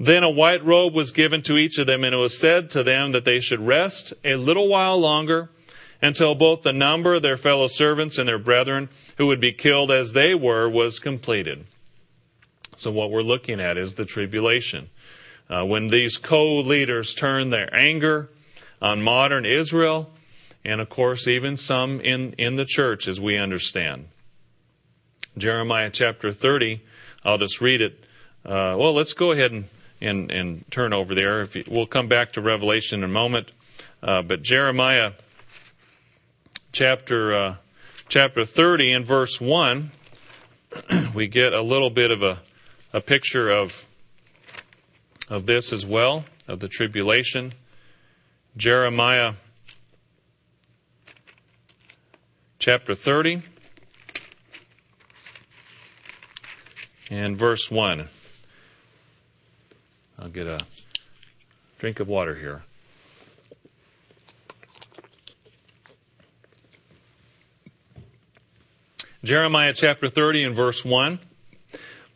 [0.00, 2.82] Then a white robe was given to each of them, and it was said to
[2.82, 5.50] them that they should rest a little while longer
[6.02, 9.92] until both the number of their fellow servants and their brethren who would be killed
[9.92, 11.66] as they were was completed.
[12.74, 14.90] So, what we're looking at is the tribulation.
[15.48, 18.28] Uh, when these co leaders turn their anger
[18.82, 20.10] on modern Israel,
[20.64, 24.06] and of course, even some in, in the church, as we understand.
[25.38, 26.82] Jeremiah chapter 30,
[27.24, 28.04] I'll just read it.
[28.44, 29.64] Uh, well, let's go ahead and,
[30.00, 31.44] and, and turn over there.
[31.44, 33.52] You, we'll come back to Revelation in a moment.
[34.02, 35.12] Uh, but Jeremiah
[36.72, 37.56] chapter, uh,
[38.08, 39.90] chapter 30 and verse 1,
[41.14, 42.38] we get a little bit of a,
[42.92, 43.86] a picture of,
[45.28, 47.52] of this as well, of the tribulation.
[48.56, 49.34] Jeremiah
[52.60, 53.40] chapter 30
[57.10, 58.06] and verse 1.
[60.18, 60.60] I'll get a
[61.78, 62.62] drink of water here.
[69.24, 71.18] Jeremiah chapter 30 and verse 1.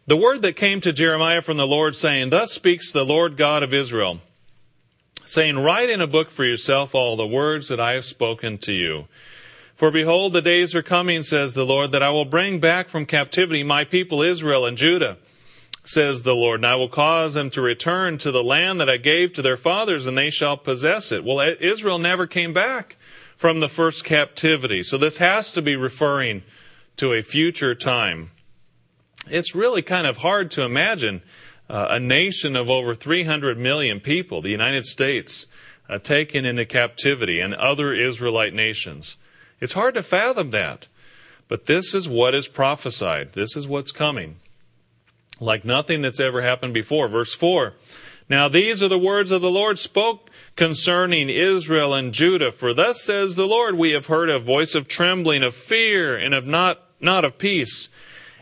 [0.06, 3.62] The word that came to Jeremiah from the Lord saying, Thus speaks the Lord God
[3.62, 4.20] of Israel,
[5.24, 8.74] saying, Write in a book for yourself all the words that I have spoken to
[8.74, 9.06] you.
[9.76, 13.06] For behold, the days are coming, says the Lord, that I will bring back from
[13.06, 15.16] captivity my people Israel and Judah,
[15.82, 18.98] says the Lord, and I will cause them to return to the land that I
[18.98, 21.24] gave to their fathers, and they shall possess it.
[21.24, 22.96] Well, Israel never came back
[23.36, 24.84] from the first captivity.
[24.84, 26.44] So this has to be referring
[26.96, 28.30] to a future time.
[29.26, 31.20] It's really kind of hard to imagine
[31.68, 35.46] uh, a nation of over 300 million people, the United States,
[35.88, 39.16] uh, taken into captivity and other Israelite nations.
[39.64, 40.88] It's hard to fathom that.
[41.48, 43.32] But this is what is prophesied.
[43.32, 44.36] This is what's coming.
[45.40, 47.08] Like nothing that's ever happened before.
[47.08, 47.72] Verse 4.
[48.28, 52.50] Now these are the words of the Lord spoke concerning Israel and Judah.
[52.50, 56.34] For thus says the Lord, we have heard a voice of trembling, of fear, and
[56.34, 57.88] of not, not of peace.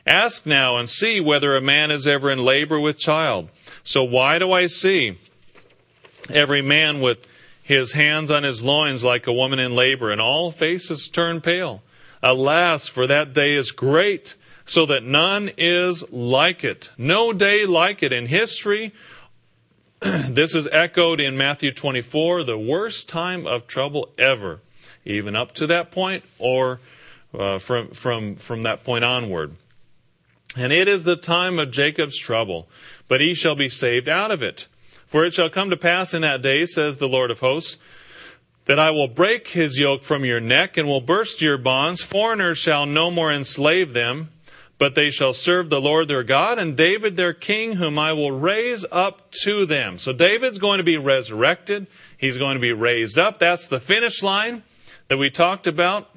[0.04, 3.48] Ask now and see whether a man is ever in labor with child.
[3.84, 5.20] So why do I see
[6.34, 7.24] every man with
[7.72, 11.82] his hands on his loins like a woman in labor, and all faces turn pale?
[12.22, 16.90] Alas, for that day is great, so that none is like it.
[16.96, 18.92] No day like it in history.
[20.00, 24.60] this is echoed in Matthew 24, the worst time of trouble ever,
[25.04, 26.80] even up to that point or
[27.36, 29.56] uh, from, from, from that point onward.
[30.56, 32.68] And it is the time of Jacob's trouble,
[33.08, 34.66] but he shall be saved out of it.
[35.12, 37.76] For it shall come to pass in that day, says the Lord of hosts,
[38.64, 42.00] that I will break his yoke from your neck and will burst your bonds.
[42.00, 44.30] Foreigners shall no more enslave them,
[44.78, 48.32] but they shall serve the Lord their God and David their king, whom I will
[48.32, 49.98] raise up to them.
[49.98, 51.88] So David's going to be resurrected.
[52.16, 53.38] He's going to be raised up.
[53.38, 54.62] That's the finish line
[55.08, 56.08] that we talked about.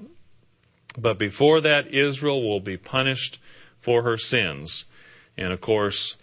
[0.98, 3.40] But before that, Israel will be punished
[3.78, 4.86] for her sins.
[5.36, 6.16] And of course,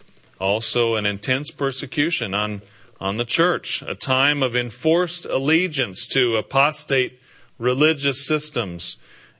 [0.43, 2.61] also an intense persecution on,
[2.99, 7.19] on the church, a time of enforced allegiance to apostate
[7.57, 8.97] religious systems.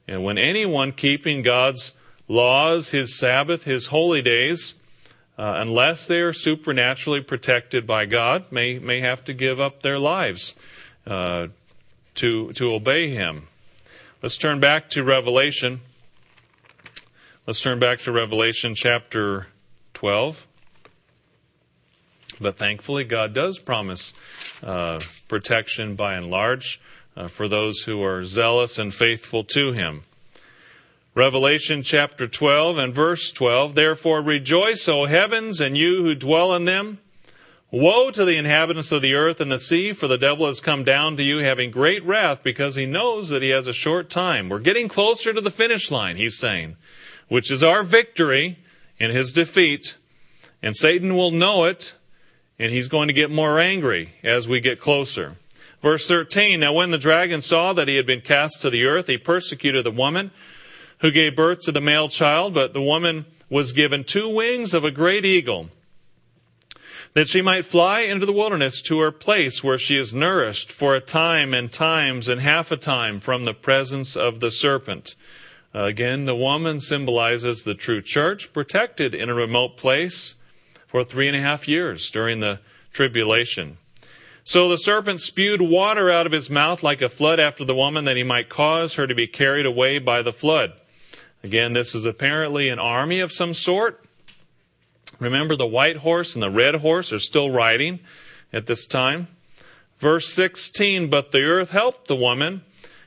[0.07, 1.93] And when anyone keeping God's
[2.27, 4.75] laws, his Sabbath, his holy days,
[5.37, 9.99] uh, unless they are supernaturally protected by God, may, may have to give up their
[9.99, 10.55] lives
[11.05, 11.47] uh,
[12.15, 13.47] to, to obey him.
[14.21, 15.81] Let's turn back to Revelation.
[17.45, 19.47] Let's turn back to Revelation chapter
[19.95, 20.47] 12.
[22.43, 24.13] But thankfully, God does promise
[24.61, 26.79] uh, protection by and large
[27.17, 30.03] uh, for those who are zealous and faithful to Him.
[31.15, 36.65] Revelation chapter 12 and verse 12 Therefore rejoice, O heavens, and you who dwell in
[36.65, 36.99] them.
[37.71, 40.83] Woe to the inhabitants of the earth and the sea, for the devil has come
[40.83, 44.47] down to you having great wrath because he knows that he has a short time.
[44.47, 46.77] We're getting closer to the finish line, he's saying
[47.33, 48.59] which is our victory
[48.99, 49.97] in his defeat.
[50.61, 51.93] And Satan will know it,
[52.63, 55.35] and he's going to get more angry as we get closer.
[55.81, 59.07] Verse 13 Now when the dragon saw that he had been cast to the earth,
[59.07, 60.31] he persecuted the woman
[60.99, 64.85] who gave birth to the male child, but the woman was given two wings of
[64.85, 65.71] a great eagle,
[67.13, 70.95] that she might fly into the wilderness to her place where she is nourished for
[70.95, 75.15] a time and times and half a time from the presence of the serpent.
[75.73, 80.35] Again, the woman symbolizes the true church, protected in a remote place
[80.93, 82.59] for three and a half years during the
[82.93, 83.77] tribulation.
[84.43, 88.05] So the serpent spewed water out of his mouth like a flood after the woman,
[88.05, 90.73] that he might cause her to be carried away by the flood.
[91.43, 94.05] Again, this is apparently an army of some sort.
[95.17, 97.99] Remember, the white horse and the red horse are still riding
[98.53, 99.29] at this time.
[99.97, 102.61] Verse 16 But the earth helped the woman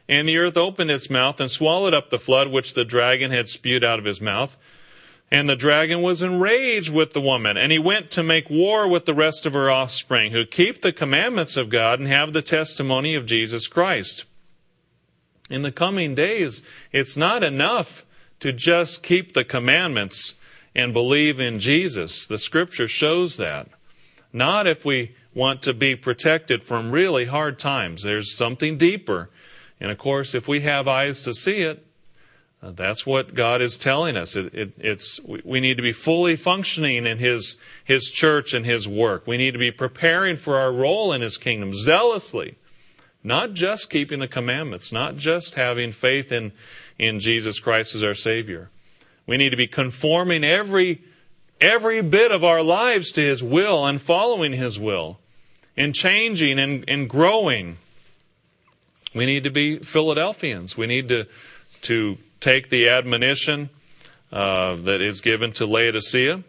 [0.09, 3.49] and the earth opened its mouth and swallowed up the flood which the dragon had
[3.49, 4.57] spewed out of his mouth.
[5.31, 9.07] And the dragon was enraged with the woman, and he went to make war with
[9.07, 13.15] the rest of her offspring, who keep the commandments of God and have the testimony
[13.15, 14.25] of Jesus Christ.
[15.51, 16.63] In the coming days,
[16.93, 18.05] it's not enough
[18.41, 20.35] to just keep the commandments
[20.75, 22.27] and believe in Jesus.
[22.27, 23.69] The scripture shows that.
[24.33, 28.03] Not if we want to be protected from really hard times.
[28.03, 29.31] There's something deeper
[29.81, 31.86] and of course, if we have eyes to see it,
[32.63, 34.35] uh, that's what God is telling us.
[34.35, 38.89] It, it, it's we need to be fully functioning in His His church and His
[38.89, 39.27] work.
[39.27, 42.57] We need to be preparing for our role in His kingdom zealously,
[43.23, 46.53] not just keeping the commandments, not just having faith in
[46.99, 48.71] in Jesus Christ as our Savior.
[49.27, 51.03] We need to be conforming every
[51.61, 55.19] every bit of our lives to His will and following His will,
[55.77, 57.77] and changing and, and growing
[59.17, 60.77] we need to be Philadelphians.
[60.77, 61.27] We need to,
[61.83, 63.69] to take the admonition
[64.31, 66.45] uh, that is given to Laodicea,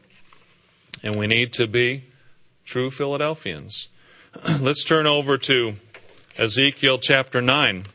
[1.01, 2.03] and we need to be
[2.65, 3.87] true Philadelphians.
[4.59, 5.73] Let's turn over to
[6.37, 7.85] Ezekiel chapter 9.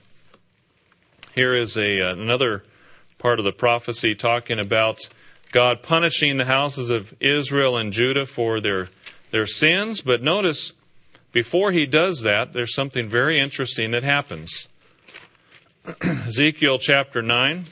[1.36, 2.64] Here is a, uh, another
[3.18, 5.08] part of the prophecy talking about
[5.52, 8.88] God punishing the houses of Israel and Judah for their,
[9.30, 10.00] their sins.
[10.00, 10.72] But notice,
[11.30, 14.66] before he does that, there's something very interesting that happens.
[16.02, 17.62] Ezekiel chapter 9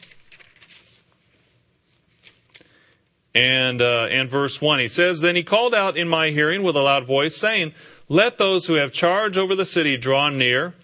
[3.35, 4.81] and, uh, and verse 1.
[4.81, 7.75] He says, Then he called out in my hearing with a loud voice, saying,
[8.09, 10.75] Let those who have charge over the city draw near,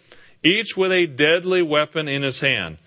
[0.45, 2.79] each with a deadly weapon in his hand.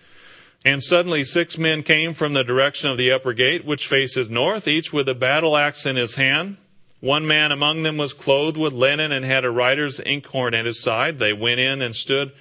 [0.65, 4.67] And suddenly six men came from the direction of the upper gate, which faces north,
[4.67, 6.57] each with a battle axe in his hand.
[6.99, 10.81] One man among them was clothed with linen and had a writer's inkhorn at his
[10.81, 11.17] side.
[11.17, 12.33] They went in and stood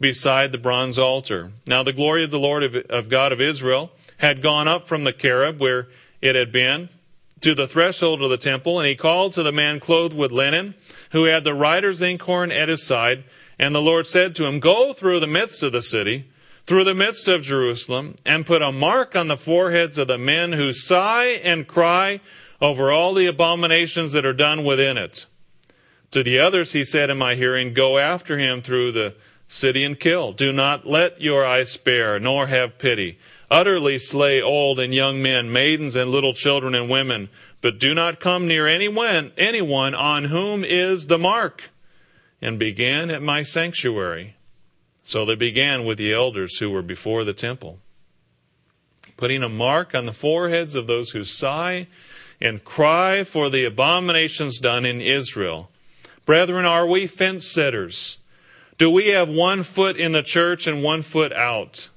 [0.00, 1.50] beside the bronze altar.
[1.66, 5.02] Now the glory of the Lord of, of God of Israel had gone up from
[5.02, 5.88] the cherub where
[6.24, 6.88] it had been
[7.42, 10.74] to the threshold of the temple, and he called to the man clothed with linen,
[11.12, 13.24] who had the writer's inkhorn at his side.
[13.58, 16.24] And the Lord said to him, Go through the midst of the city
[16.66, 20.52] through the midst of Jerusalem and put a mark on the foreheads of the men
[20.52, 22.20] who sigh and cry
[22.60, 25.26] over all the abominations that are done within it.
[26.12, 29.14] To the others he said in my hearing, Go after him through the
[29.48, 30.32] city and kill.
[30.32, 33.18] Do not let your eyes spare, nor have pity.
[33.50, 37.28] Utterly slay old and young men, maidens and little children and women,
[37.60, 41.70] but do not come near anyone, anyone on whom is the mark.
[42.40, 44.36] And begin at my sanctuary.
[45.02, 47.78] So they began with the elders who were before the temple,
[49.16, 51.86] putting a mark on the foreheads of those who sigh
[52.40, 55.70] and cry for the abominations done in Israel.
[56.26, 58.18] Brethren, are we fence setters?
[58.78, 61.90] Do we have one foot in the church and one foot out?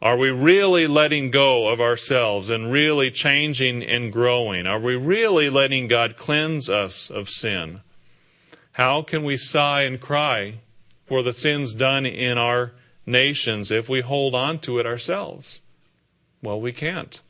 [0.00, 4.66] Are we really letting go of ourselves and really changing and growing?
[4.66, 7.80] Are we really letting God cleanse us of sin?
[8.72, 10.60] How can we sigh and cry
[11.06, 12.72] for the sins done in our
[13.06, 15.62] nations if we hold on to it ourselves?
[16.42, 17.20] Well, we can't.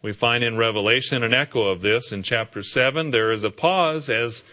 [0.00, 3.10] We find in Revelation an echo of this in chapter 7.
[3.10, 4.44] There is a pause as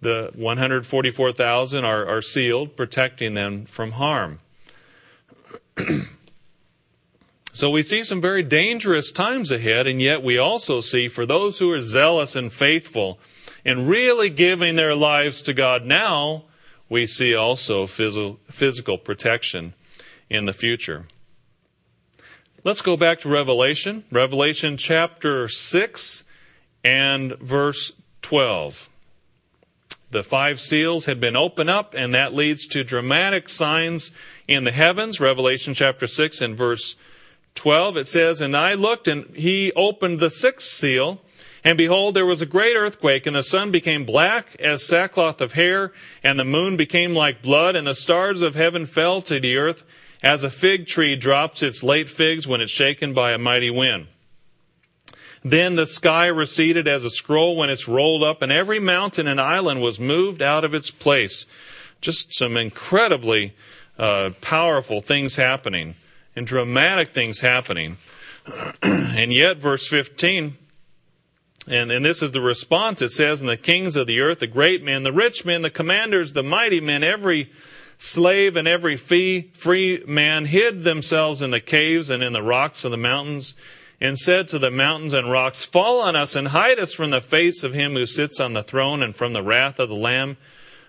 [0.00, 4.40] the 144,000 are, are sealed, protecting them from harm.
[7.52, 11.58] so we see some very dangerous times ahead, and yet we also see for those
[11.58, 13.18] who are zealous and faithful,
[13.64, 16.44] and really giving their lives to God now,
[16.88, 19.74] we see also phys- physical protection
[20.30, 21.06] in the future.
[22.64, 26.24] Let's go back to Revelation, Revelation chapter 6
[26.84, 27.92] and verse
[28.22, 28.88] 12.
[30.10, 34.12] The five seals had been opened up, and that leads to dramatic signs
[34.48, 35.20] in the heavens.
[35.20, 36.96] Revelation chapter 6 and verse
[37.54, 41.20] 12, it says, And I looked, and he opened the sixth seal,
[41.64, 45.54] and behold, there was a great earthquake, and the sun became black as sackcloth of
[45.54, 45.92] hair,
[46.22, 49.82] and the moon became like blood, and the stars of heaven fell to the earth,
[50.22, 54.06] as a fig tree drops its late figs when it's shaken by a mighty wind.
[55.44, 59.40] Then the sky receded as a scroll when it's rolled up, and every mountain and
[59.40, 61.46] island was moved out of its place.
[62.00, 63.54] Just some incredibly
[63.98, 65.94] uh, powerful things happening
[66.34, 67.96] and dramatic things happening.
[68.82, 70.56] and yet, verse 15
[71.68, 73.02] and, and this is the response.
[73.02, 75.70] It says, And the kings of the earth, the great men, the rich men, the
[75.70, 77.50] commanders, the mighty men, every
[77.98, 82.84] slave and every fee, free man hid themselves in the caves and in the rocks
[82.84, 83.54] of the mountains,
[84.00, 87.20] and said to the mountains and rocks, Fall on us and hide us from the
[87.20, 90.36] face of him who sits on the throne and from the wrath of the Lamb.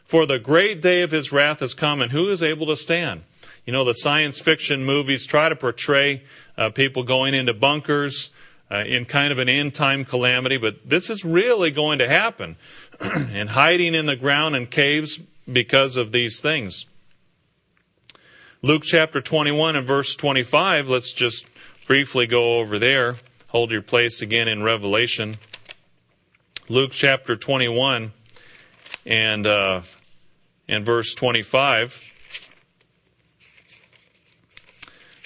[0.08, 3.24] For the great day of his wrath has come, and who is able to stand?
[3.66, 6.24] You know, the science fiction movies try to portray
[6.58, 8.30] uh, people going into bunkers,
[8.70, 12.55] uh, in kind of an end time calamity, but this is really going to happen.
[12.99, 15.20] and hiding in the ground and caves
[15.51, 16.86] because of these things.
[18.62, 21.45] Luke chapter 21 and verse 25, let's just
[21.86, 23.16] briefly go over there.
[23.49, 25.36] Hold your place again in Revelation.
[26.68, 28.12] Luke chapter 21
[29.05, 29.82] and, uh,
[30.68, 32.13] and verse 25.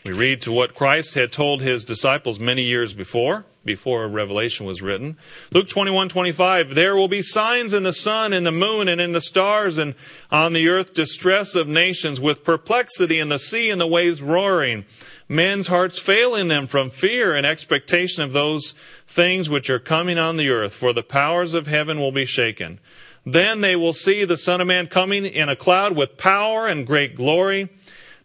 [0.05, 4.81] We read to what Christ had told his disciples many years before, before Revelation was
[4.81, 5.15] written.
[5.51, 9.21] Luke 21:25 There will be signs in the sun and the moon and in the
[9.21, 9.93] stars and
[10.31, 14.85] on the earth distress of nations with perplexity in the sea and the waves roaring
[15.31, 18.75] men's hearts failing them from fear and expectation of those
[19.07, 22.79] things which are coming on the earth for the powers of heaven will be shaken.
[23.25, 26.87] Then they will see the son of man coming in a cloud with power and
[26.87, 27.69] great glory.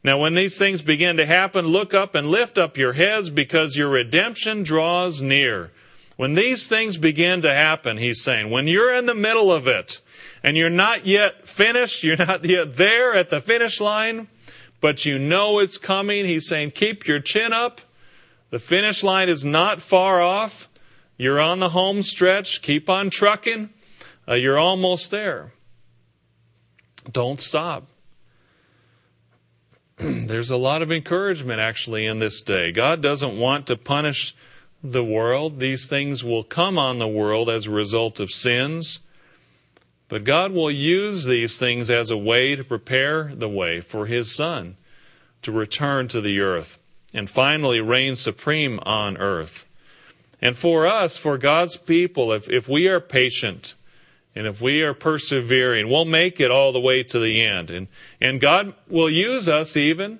[0.03, 3.77] Now, when these things begin to happen, look up and lift up your heads because
[3.77, 5.73] your redemption draws near.
[6.17, 10.01] When these things begin to happen, he's saying, when you're in the middle of it
[10.43, 14.29] and you're not yet finished, you're not yet there at the finish line,
[14.81, 17.81] but you know it's coming, he's saying, keep your chin up.
[18.51, 20.69] The finish line is not far off.
[21.19, 22.63] You're on the home stretch.
[22.63, 23.71] Keep on trucking.
[24.29, 25.53] Uh, you're almost there.
[27.11, 27.87] Don't stop.
[29.99, 32.73] There's a lot of encouragement actually in this day.
[32.73, 34.35] God doesn't want to punish
[34.83, 35.61] the world.
[35.61, 39.01] These things will come on the world as a result of sins.
[40.09, 44.35] But God will use these things as a way to prepare the way for His
[44.35, 44.77] Son
[45.43, 46.79] to return to the earth
[47.15, 49.65] and finally reign supreme on earth.
[50.43, 53.75] And for us, for God's people, if, if we are patient
[54.37, 57.71] and if we are persevering, we'll make it all the way to the end.
[57.71, 57.89] And,
[58.21, 60.19] and God will use us even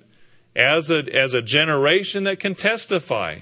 [0.55, 3.39] as a, as a generation that can testify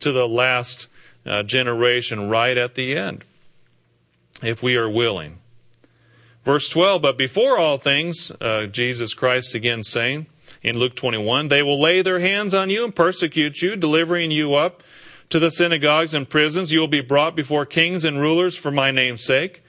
[0.00, 0.88] to the last
[1.26, 3.24] uh, generation right at the end,
[4.42, 5.38] if we are willing.
[6.44, 10.26] Verse 12, but before all things, uh, Jesus Christ again saying
[10.62, 14.54] in Luke 21, they will lay their hands on you and persecute you, delivering you
[14.54, 14.82] up
[15.28, 16.72] to the synagogues and prisons.
[16.72, 19.62] You will be brought before kings and rulers for my name's sake,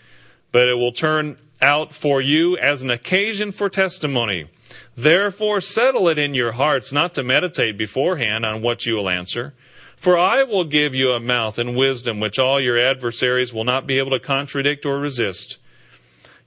[0.52, 4.49] but it will turn out for you as an occasion for testimony.
[4.95, 9.54] Therefore, settle it in your hearts not to meditate beforehand on what you will answer
[10.02, 13.86] for I will give you a mouth and wisdom which all your adversaries will not
[13.86, 15.60] be able to contradict or resist.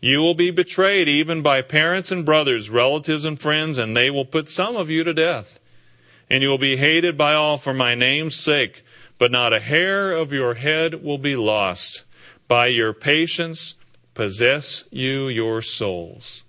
[0.00, 4.24] You will be betrayed even by parents and brothers, relatives and friends, and they will
[4.24, 5.60] put some of you to death.
[6.28, 8.84] And you will be hated by all for my name's sake,
[9.18, 12.02] but not a hair of your head will be lost.
[12.48, 13.76] By your patience,
[14.14, 16.44] possess you your souls.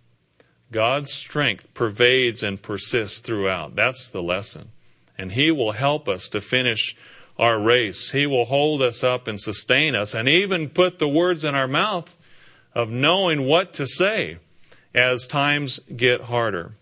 [0.71, 3.75] God's strength pervades and persists throughout.
[3.75, 4.69] That's the lesson
[5.17, 6.95] and He will help us to finish
[7.37, 8.11] our race.
[8.11, 11.67] He will hold us up and sustain us, and even put the words in our
[11.67, 12.15] mouth
[12.73, 14.37] of knowing what to say
[14.93, 16.73] as times get harder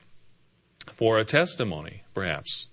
[0.95, 2.67] for a testimony, perhaps.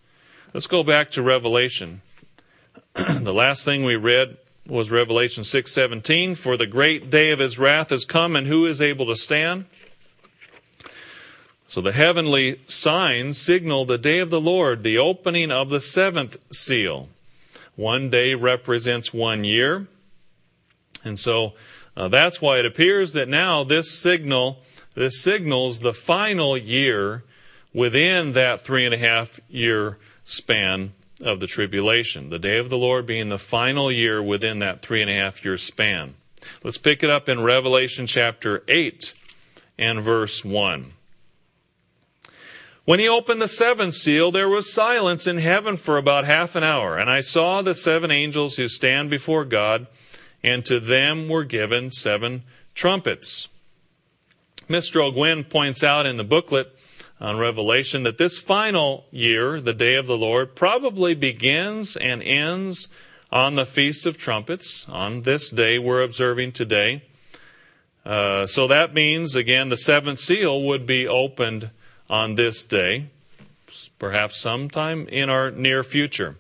[0.53, 2.03] Let's go back to Revelation.
[2.95, 4.37] the last thing we read
[4.71, 8.81] was Revelation 6:17, for the great day of his wrath has come and who is
[8.81, 9.65] able to stand?
[11.67, 16.37] So the heavenly signs signal the day of the Lord, the opening of the seventh
[16.53, 17.09] seal.
[17.77, 19.87] One day represents one year.
[21.05, 21.55] And so
[21.97, 24.63] uh, that's why it appears that now this signal,
[24.95, 27.25] this signals the final year
[27.73, 30.93] within that three and a half year span
[31.23, 32.31] of the tribulation.
[32.31, 35.45] The day of the Lord being the final year within that three and a half
[35.45, 36.15] year span.
[36.63, 39.13] Let's pick it up in Revelation chapter 8
[39.79, 40.93] and verse 1.
[42.85, 46.65] When he opened the seventh seal, there was silence in heaven for about half an
[46.65, 49.87] hour, and I saw the seven angels who stand before God,
[50.43, 52.43] and to them were given seven
[52.75, 53.49] trumpets.
[54.69, 55.01] Mr.
[55.01, 56.75] Ogwyn points out in the booklet
[57.21, 62.89] on Revelation that this final year, the day of the Lord, probably begins and ends
[63.31, 67.03] on the Feast of Trumpets, on this day we're observing today.
[68.05, 71.71] Uh, so that means, again, the seventh seal would be opened
[72.09, 73.07] on this day,
[73.99, 76.37] perhaps sometime in our near future.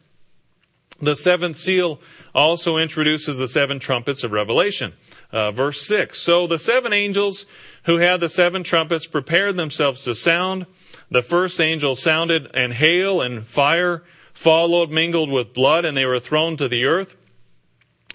[1.00, 2.00] The seventh seal
[2.34, 4.94] also introduces the seven trumpets of Revelation.
[5.32, 6.18] Uh, verse 6.
[6.18, 7.46] So the seven angels
[7.84, 10.66] who had the seven trumpets prepared themselves to sound.
[11.10, 14.02] The first angel sounded, and hail and fire
[14.32, 17.16] followed, mingled with blood, and they were thrown to the earth.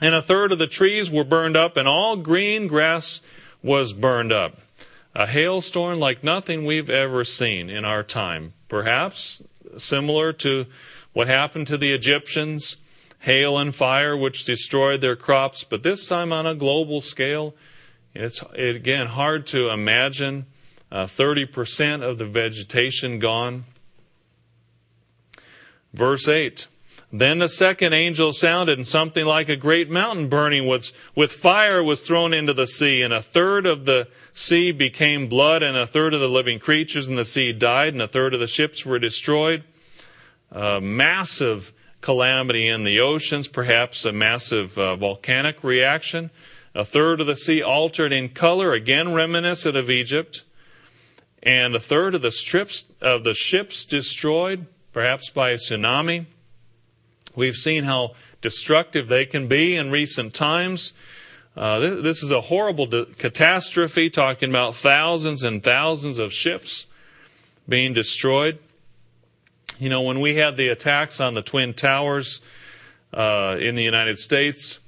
[0.02, 3.22] And a third of the trees were burned up, and all green grass
[3.62, 4.60] was burned up
[5.16, 8.54] a hailstorm like nothing we've ever seen in our time.
[8.68, 9.42] Perhaps
[9.78, 10.66] similar to
[11.14, 12.76] what happened to the Egyptians,
[13.26, 17.56] hail and fire which destroyed their crops, but this time on a global scale.
[18.14, 20.46] It's again hard to imagine
[20.92, 23.66] uh, 30% of the vegetation gone.
[25.92, 26.68] Verse 8
[27.12, 31.82] then the second angel sounded, and something like a great mountain burning with, with fire
[31.82, 35.88] was thrown into the sea, and a third of the sea became blood, and a
[35.88, 38.86] third of the living creatures in the sea died, and a third of the ships
[38.86, 39.64] were destroyed.
[40.52, 41.72] A massive
[42.06, 46.30] calamity in the oceans, perhaps a massive uh, volcanic reaction.
[46.76, 50.44] A third of the sea altered in color, again reminiscent of Egypt.
[51.42, 56.28] And a third of the strips of the ships destroyed, perhaps by a tsunami.
[57.36, 60.94] We've seen how destructive they can be in recent times.
[61.58, 66.86] Uh, this, this, is a horrible de- catastrophe, talking about thousands and thousands of ships
[67.68, 68.60] being destroyed.
[69.78, 72.40] You know, when we had the attacks on the Twin Towers
[73.14, 74.80] uh, in the United States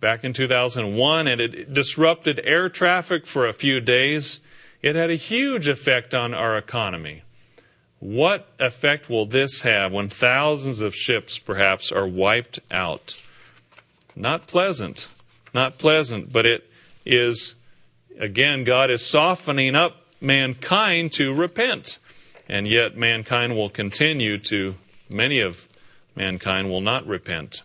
[0.00, 4.40] back in 2001, and it disrupted air traffic for a few days,
[4.80, 7.22] it had a huge effect on our economy.
[7.98, 13.14] What effect will this have when thousands of ships perhaps are wiped out?
[14.16, 15.08] Not pleasant.
[15.52, 16.70] Not pleasant, but it
[17.04, 17.56] is,
[18.18, 21.98] again, God is softening up mankind to repent.
[22.50, 24.74] And yet mankind will continue to,
[25.08, 25.66] many of
[26.14, 27.62] mankind will not repent.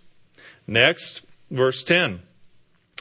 [0.65, 1.21] Next,
[1.51, 2.21] verse 10.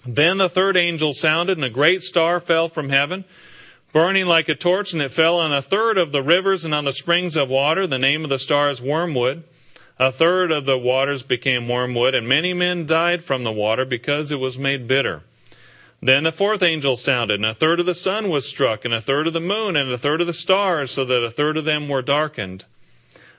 [0.05, 3.25] Then the third angel sounded, and a great star fell from heaven
[3.95, 6.85] burning like a torch, and it fell on a third of the rivers and on
[6.85, 7.87] the springs of water.
[7.87, 9.45] The name of the star is wormwood.
[10.01, 14.33] A third of the waters became wormwood, and many men died from the water because
[14.33, 15.23] it was made bitter.
[16.05, 19.01] Then the fourth angel sounded, and a third of the sun was struck, and a
[19.01, 21.65] third of the moon, and a third of the stars, so that a third of
[21.65, 22.67] them were darkened.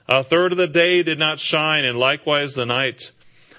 [0.08, 3.12] A third of the day did not shine, and likewise the night.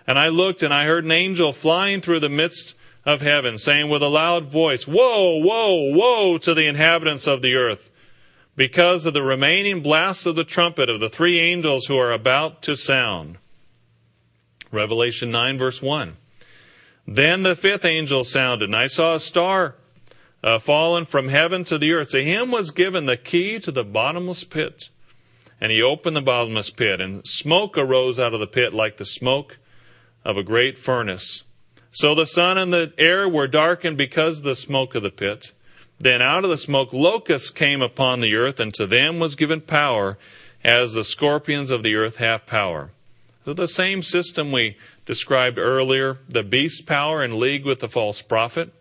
[0.05, 3.87] And I looked, and I heard an angel flying through the midst of heaven, saying
[3.87, 7.89] with a loud voice, Woe, woe, woe to the inhabitants of the earth,
[8.57, 12.61] because of the remaining blasts of the trumpet of the three angels who are about
[12.63, 13.37] to sound.
[14.69, 16.17] Revelation 9, verse 1.
[17.07, 19.75] Then the fifth angel sounded, and I saw a star
[20.43, 22.09] uh, fallen from heaven to the earth.
[22.09, 24.89] To him was given the key to the bottomless pit.
[25.59, 29.05] And he opened the bottomless pit, and smoke arose out of the pit like the
[29.05, 29.57] smoke
[30.23, 31.43] of a great furnace.
[31.91, 35.53] So the sun and the air were darkened because of the smoke of the pit.
[35.99, 39.61] Then out of the smoke locusts came upon the earth, and to them was given
[39.61, 40.19] power,
[40.63, 42.91] as the scorpions of the earth have power.
[43.45, 44.75] So the same system we
[45.07, 48.71] described earlier, the beast power in league with the false prophet.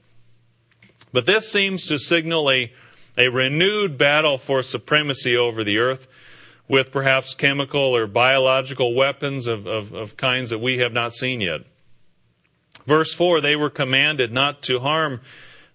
[1.13, 2.73] But this seems to signal a,
[3.17, 6.07] a renewed battle for supremacy over the earth
[6.69, 11.41] with perhaps chemical or biological weapons of, of, of kinds that we have not seen
[11.41, 11.61] yet.
[12.87, 15.21] Verse 4 They were commanded not to harm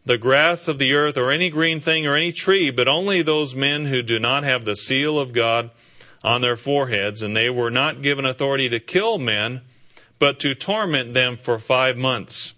[0.05, 3.55] the grass of the earth or any green thing or any tree, but only those
[3.55, 5.71] men who do not have the seal of God
[6.23, 7.21] on their foreheads.
[7.21, 9.61] And they were not given authority to kill men,
[10.22, 12.53] but to torment them for five months.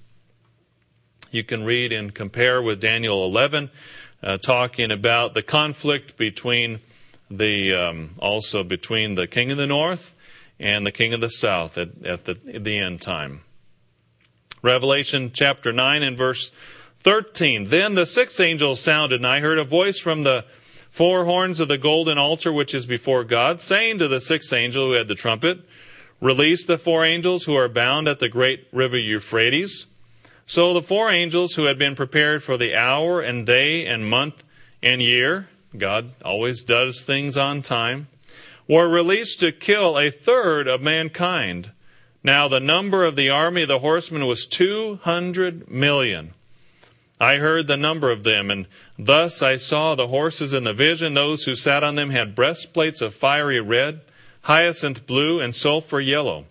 [1.32, 3.72] You can read and compare with Daniel 11,
[4.22, 6.82] uh, talking about the conflict between
[7.32, 10.14] the um, also between the king of the north
[10.60, 13.44] and the king of the south at, at the, at the end time.
[14.62, 16.52] Revelation chapter 9 and verse
[17.00, 17.70] 13.
[17.70, 20.44] Then the sixth angel sounded, and I heard a voice from the
[20.90, 24.88] four horns of the golden altar which is before God, saying to the sixth angel
[24.88, 25.62] who had the trumpet,
[26.24, 29.88] Release the four angels who are bound at the great river Euphrates.
[30.48, 34.44] So the four angels who had been prepared for the hour and day and month
[34.82, 38.08] and year, God always does things on time,
[38.68, 41.72] were released to kill a third of mankind
[42.24, 46.34] now the number of the army of the horsemen was 200 million.
[47.20, 48.68] I heard the number of them, and
[48.98, 51.14] thus I saw the horses in the vision.
[51.14, 54.02] Those who sat on them had breastplates of fiery red,
[54.44, 56.46] hyacinth blue, and sulfur yellow.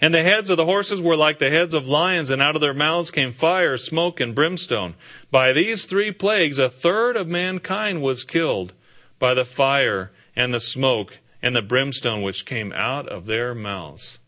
[0.00, 2.60] And the heads of the horses were like the heads of lions, and out of
[2.60, 4.94] their mouths came fire, smoke, and brimstone.
[5.30, 8.72] By these three plagues, a third of mankind was killed
[9.20, 14.18] by the fire and the smoke and the brimstone which came out of their mouths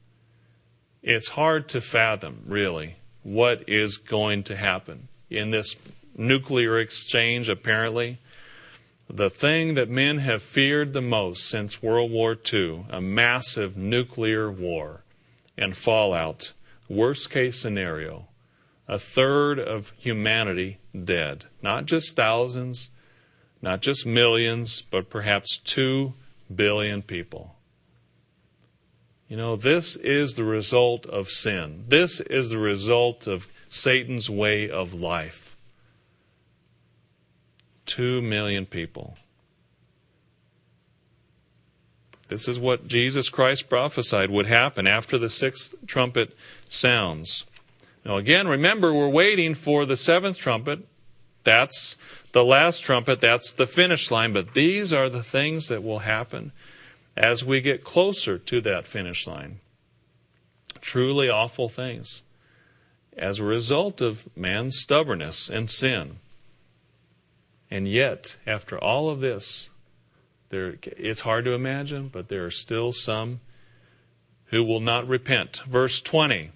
[1.04, 5.76] it's hard to fathom, really, what is going to happen in this
[6.16, 8.18] nuclear exchange, apparently.
[9.08, 14.50] The thing that men have feared the most since World War II, a massive nuclear
[14.50, 15.04] war
[15.56, 16.52] and fallout,
[16.88, 18.28] worst case scenario,
[18.88, 21.46] a third of humanity dead.
[21.62, 22.90] Not just thousands,
[23.62, 26.14] not just millions, but perhaps two
[26.54, 27.56] billion people.
[29.28, 31.84] You know, this is the result of sin.
[31.88, 35.53] This is the result of Satan's way of life.
[37.86, 39.16] Two million people.
[42.28, 46.36] This is what Jesus Christ prophesied would happen after the sixth trumpet
[46.68, 47.44] sounds.
[48.04, 50.86] Now, again, remember, we're waiting for the seventh trumpet.
[51.44, 51.96] That's
[52.32, 53.20] the last trumpet.
[53.20, 54.32] That's the finish line.
[54.32, 56.52] But these are the things that will happen
[57.16, 59.60] as we get closer to that finish line.
[60.80, 62.22] Truly awful things
[63.16, 66.18] as a result of man's stubbornness and sin.
[67.70, 69.70] And yet, after all of this,
[70.50, 73.40] there, it's hard to imagine, but there are still some
[74.46, 75.62] who will not repent.
[75.66, 76.50] Verse 20.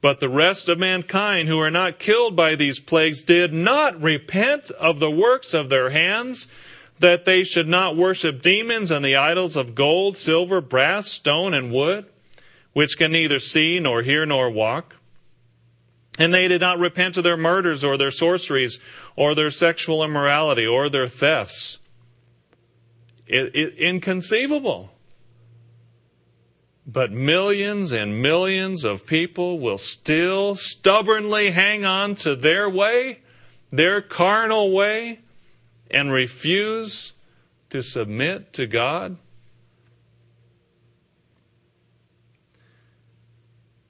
[0.00, 4.70] But the rest of mankind who are not killed by these plagues did not repent
[4.72, 6.48] of the works of their hands
[6.98, 11.72] that they should not worship demons and the idols of gold, silver, brass, stone, and
[11.72, 12.06] wood,
[12.72, 14.96] which can neither see nor hear nor walk.
[16.18, 18.78] And they did not repent of their murders or their sorceries
[19.16, 21.78] or their sexual immorality or their thefts.
[23.26, 24.90] It, it, inconceivable.
[26.86, 33.20] But millions and millions of people will still stubbornly hang on to their way,
[33.70, 35.20] their carnal way,
[35.90, 37.12] and refuse
[37.70, 39.16] to submit to God?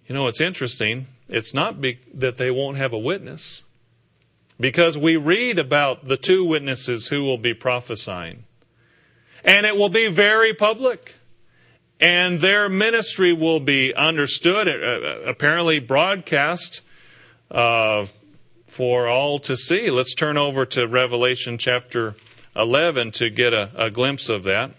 [0.07, 1.07] You know, it's interesting.
[1.31, 3.63] It's not be- that they won't have a witness,
[4.59, 8.45] because we read about the two witnesses who will be prophesying.
[9.45, 11.15] And it will be very public.
[12.01, 16.81] And their ministry will be understood, uh, uh apparently broadcast
[17.51, 18.07] uh,
[18.67, 19.91] for all to see.
[19.91, 22.17] Let's turn over to Revelation chapter
[22.57, 24.73] 11 to get a, a glimpse of that.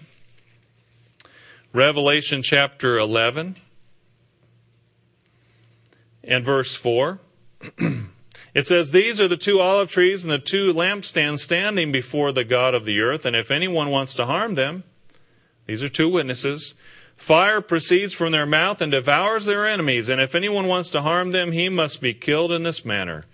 [1.74, 3.56] Revelation chapter 11
[6.24, 7.20] and verse 4.
[8.54, 12.44] it says, These are the two olive trees and the two lampstands standing before the
[12.44, 14.84] God of the earth, and if anyone wants to harm them,
[15.68, 16.76] these are two witnesses.
[17.16, 21.32] Fire proceeds from their mouth and devours their enemies, and if anyone wants to harm
[21.32, 23.26] them, he must be killed in this manner.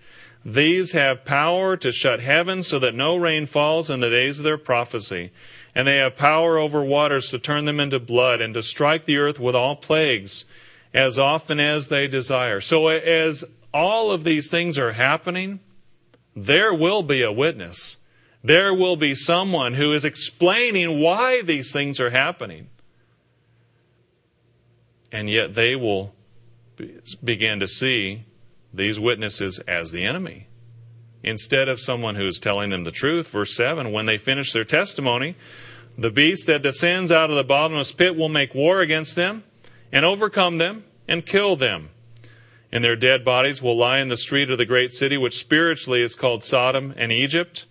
[0.44, 4.44] These have power to shut heaven so that no rain falls in the days of
[4.44, 5.30] their prophecy.
[5.74, 9.16] And they have power over waters to turn them into blood and to strike the
[9.16, 10.44] earth with all plagues
[10.94, 12.60] as often as they desire.
[12.60, 15.60] So as all of these things are happening,
[16.34, 17.96] there will be a witness.
[18.42, 22.68] There will be someone who is explaining why these things are happening.
[25.10, 26.14] And yet they will
[27.22, 28.24] begin to see
[28.72, 30.46] these witnesses as the enemy
[31.24, 33.28] instead of someone who is telling them the truth.
[33.28, 35.34] Verse 7 When they finish their testimony,
[35.96, 39.42] the beast that descends out of the bottomless pit will make war against them
[39.92, 41.90] and overcome them and kill them.
[42.70, 46.02] And their dead bodies will lie in the street of the great city, which spiritually
[46.02, 47.64] is called Sodom and Egypt,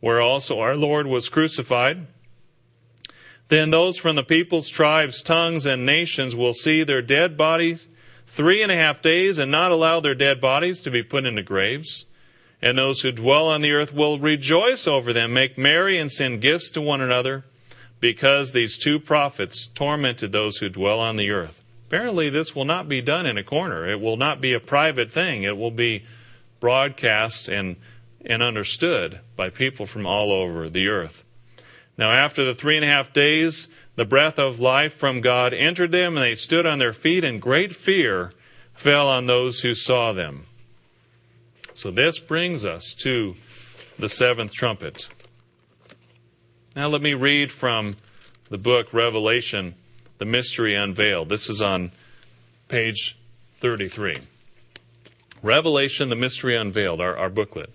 [0.00, 2.06] where also our Lord was crucified.
[3.48, 7.86] Then those from the peoples, tribes, tongues, and nations will see their dead bodies
[8.26, 11.42] three and a half days and not allow their dead bodies to be put into
[11.42, 12.06] graves.
[12.60, 16.40] And those who dwell on the earth will rejoice over them, make merry, and send
[16.40, 17.44] gifts to one another,
[18.00, 21.62] because these two prophets tormented those who dwell on the earth.
[21.86, 23.88] Apparently, this will not be done in a corner.
[23.88, 25.44] It will not be a private thing.
[25.44, 26.04] It will be
[26.60, 27.76] broadcast and,
[28.24, 31.24] and understood by people from all over the earth.
[31.96, 35.92] Now, after the three and a half days, the breath of life from God entered
[35.92, 38.32] them, and they stood on their feet, and great fear
[38.74, 40.46] fell on those who saw them.
[41.72, 43.36] So this brings us to
[43.98, 45.08] the seventh trumpet.
[46.76, 47.96] Now let me read from
[48.50, 49.76] the book Revelation,
[50.18, 51.30] The Mystery Unveiled.
[51.30, 51.90] This is on
[52.68, 53.16] page
[53.60, 54.18] 33.
[55.42, 57.70] Revelation, The Mystery Unveiled, our, our booklet.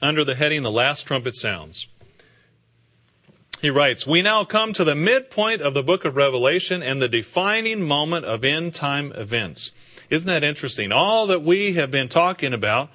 [0.00, 1.88] Under the heading, The Last Trumpet Sounds.
[3.60, 7.08] He writes, We now come to the midpoint of the book of Revelation and the
[7.08, 9.72] defining moment of end time events.
[10.10, 10.92] Isn't that interesting?
[10.92, 12.90] All that we have been talking about,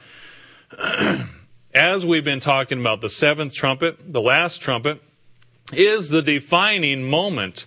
[1.73, 5.01] as we've been talking about the seventh trumpet, the last trumpet,
[5.71, 7.65] is the defining moment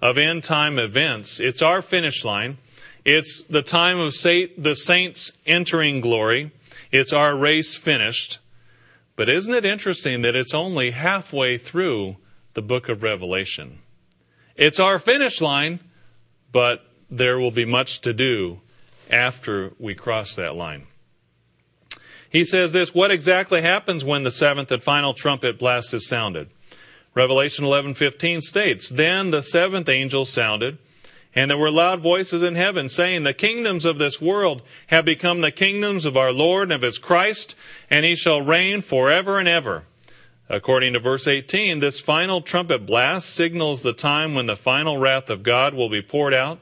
[0.00, 1.38] of end time events.
[1.38, 2.58] It's our finish line.
[3.04, 6.52] It's the time of the saints entering glory.
[6.90, 8.38] It's our race finished.
[9.16, 12.16] But isn't it interesting that it's only halfway through
[12.54, 13.78] the book of Revelation.
[14.56, 15.80] It's our finish line,
[16.52, 18.60] but there will be much to do
[19.10, 20.86] after we cross that line.
[22.32, 26.48] He says this, what exactly happens when the seventh and final trumpet blast is sounded?
[27.14, 30.78] Revelation 11:15 states, "Then the seventh angel sounded,
[31.34, 35.42] and there were loud voices in heaven saying, The kingdoms of this world have become
[35.42, 37.54] the kingdoms of our Lord and of his Christ,
[37.90, 39.84] and he shall reign forever and ever.
[40.48, 45.28] According to verse 18, this final trumpet blast signals the time when the final wrath
[45.28, 46.58] of God will be poured out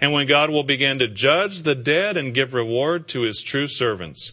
[0.00, 3.66] and when God will begin to judge the dead and give reward to his true
[3.66, 4.32] servants.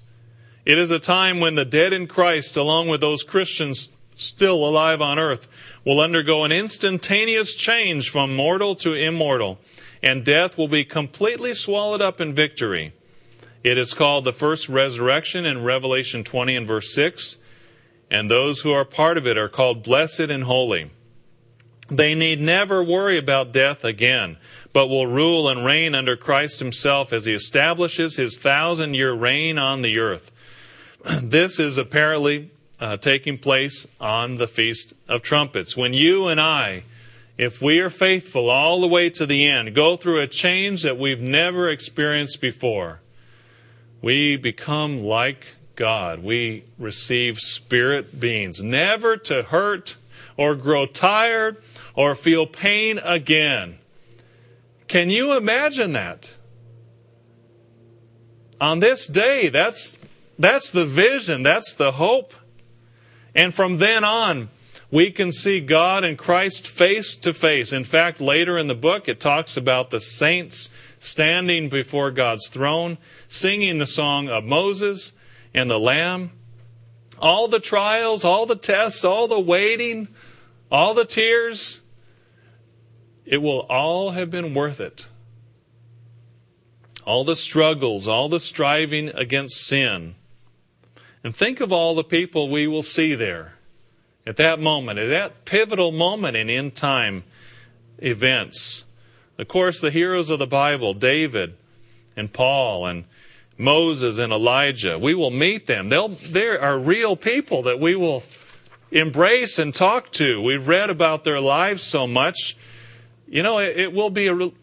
[0.72, 5.01] It is a time when the dead in Christ, along with those Christians still alive
[5.01, 5.49] on earth,
[5.84, 9.59] will undergo an instantaneous change from mortal to immortal,
[10.01, 12.93] and death will be completely swallowed up in victory.
[13.65, 17.36] It is called the first resurrection in Revelation 20 and verse 6
[18.09, 20.89] and those who are part of it are called blessed and holy.
[21.89, 24.38] They need never worry about death again,
[24.72, 29.57] but will rule and reign under Christ himself as he establishes his thousand year reign
[29.57, 30.30] on the earth.
[31.22, 35.78] this is apparently uh, taking place on the Feast of Trumpets.
[35.78, 36.84] When you and I,
[37.38, 40.97] if we are faithful all the way to the end, go through a change that
[40.97, 42.99] we've never experienced before,
[44.02, 45.45] we become like
[45.76, 46.24] God.
[46.24, 49.97] We receive spirit beings, never to hurt
[50.38, 51.62] or grow tired
[51.95, 53.78] or feel pain again.
[54.88, 56.36] Can you imagine that?
[58.60, 59.97] On this day, that's,
[60.42, 62.34] that's the vision, that's the hope.
[63.36, 64.50] And from then on,
[64.92, 67.72] we can see God and Christ face to face.
[67.72, 70.70] In fact, later in the book, it talks about the saints
[71.00, 72.98] standing before God's throne,
[73.30, 75.14] singing the song of Moses
[75.54, 76.32] and the Lamb.
[77.18, 80.10] All the trials, all the tests, all the waiting,
[80.70, 81.82] all the tears,
[83.26, 85.08] it will all have been worth it.
[87.06, 90.16] All the struggles, all the striving against sin.
[91.24, 93.53] And think of all the people we will see there
[94.26, 97.24] at that moment, at that pivotal moment in end time
[97.99, 98.84] events.
[99.38, 101.55] Of course, the heroes of the Bible, David
[102.15, 103.05] and Paul and
[103.57, 105.89] Moses and Elijah, we will meet them.
[105.89, 108.24] They'll, they are real people that we will
[108.91, 110.41] embrace and talk to.
[110.41, 112.57] We've read about their lives so much.
[113.28, 114.53] You know, it, it will be re-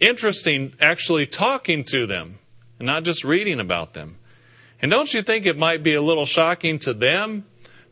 [0.00, 2.38] interesting actually talking to them
[2.78, 4.16] and not just reading about them.
[4.80, 7.44] And don't you think it might be a little shocking to them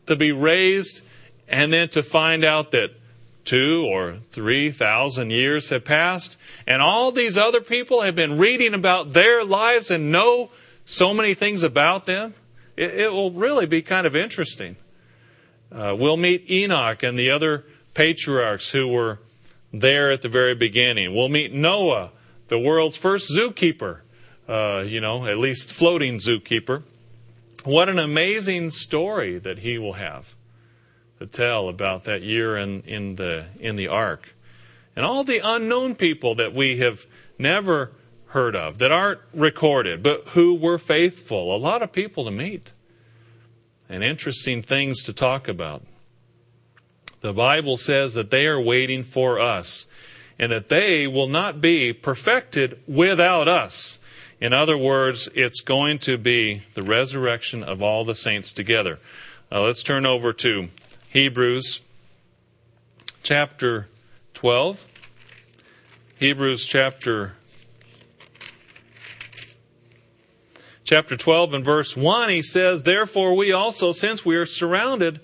[0.05, 1.01] to be raised
[1.47, 2.91] and then to find out that
[3.43, 8.73] two or three thousand years have passed and all these other people have been reading
[8.73, 10.49] about their lives and know
[10.85, 12.33] so many things about them?
[12.75, 14.75] It, it will really be kind of interesting.
[15.71, 19.19] Uh, we'll meet Enoch and the other patriarchs who were
[19.73, 21.13] there at the very beginning.
[21.13, 22.11] We'll meet Noah,
[22.47, 23.99] the world's first zookeeper,
[24.47, 26.83] uh, you know, at least floating zookeeper.
[27.63, 30.35] What an amazing story that he will have
[31.19, 34.33] to tell about that year in, in, the, in the ark.
[34.95, 37.05] And all the unknown people that we have
[37.37, 37.91] never
[38.27, 41.55] heard of, that aren't recorded, but who were faithful.
[41.55, 42.73] A lot of people to meet
[43.89, 45.83] and interesting things to talk about.
[47.21, 49.87] The Bible says that they are waiting for us
[50.37, 53.97] and that they will not be perfected without us.
[54.39, 58.99] In other words, it's going to be the resurrection of all the saints together.
[59.49, 60.69] Let's turn over to
[61.09, 61.81] Hebrews
[63.23, 63.87] chapter
[64.35, 64.85] 12.
[66.19, 67.33] Hebrews chapter
[70.83, 75.19] chapter 12 and verse 1, he says, Therefore we also, since we are surrounded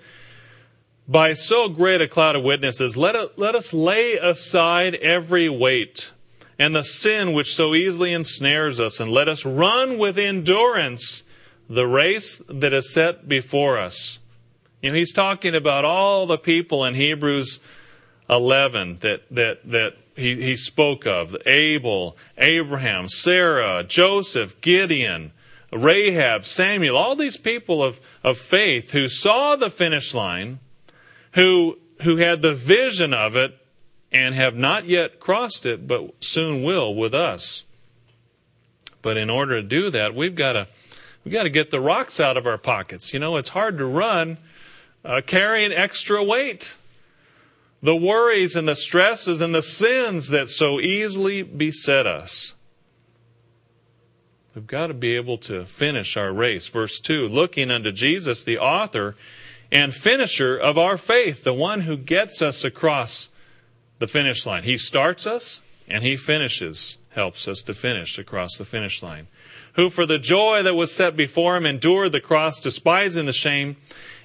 [1.07, 6.12] by so great a cloud of witnesses, let, it, let us lay aside every weight
[6.63, 11.23] and the sin which so easily ensnares us, and let us run with endurance
[11.69, 14.19] the race that is set before us.
[14.81, 17.59] You know, he's talking about all the people in Hebrews
[18.29, 25.33] 11 that, that, that he, he spoke of Abel, Abraham, Sarah, Joseph, Gideon,
[25.69, 30.59] Rahab, Samuel, all these people of, of faith who saw the finish line,
[31.33, 33.53] who, who had the vision of it,
[34.13, 37.63] and have not yet crossed it, but soon will with us.
[39.01, 40.67] But in order to do that, we've got to
[41.23, 43.13] we've got to get the rocks out of our pockets.
[43.13, 44.37] You know, it's hard to run
[45.03, 46.75] uh, carrying extra weight.
[47.81, 52.53] The worries and the stresses and the sins that so easily beset us.
[54.55, 56.67] We've got to be able to finish our race.
[56.67, 59.15] Verse 2 looking unto Jesus, the author
[59.71, 63.29] and finisher of our faith, the one who gets us across
[64.03, 64.63] the finish line.
[64.63, 69.27] He starts us and he finishes, helps us to finish across the finish line.
[69.75, 73.77] Who for the joy that was set before him endured the cross, despising the shame,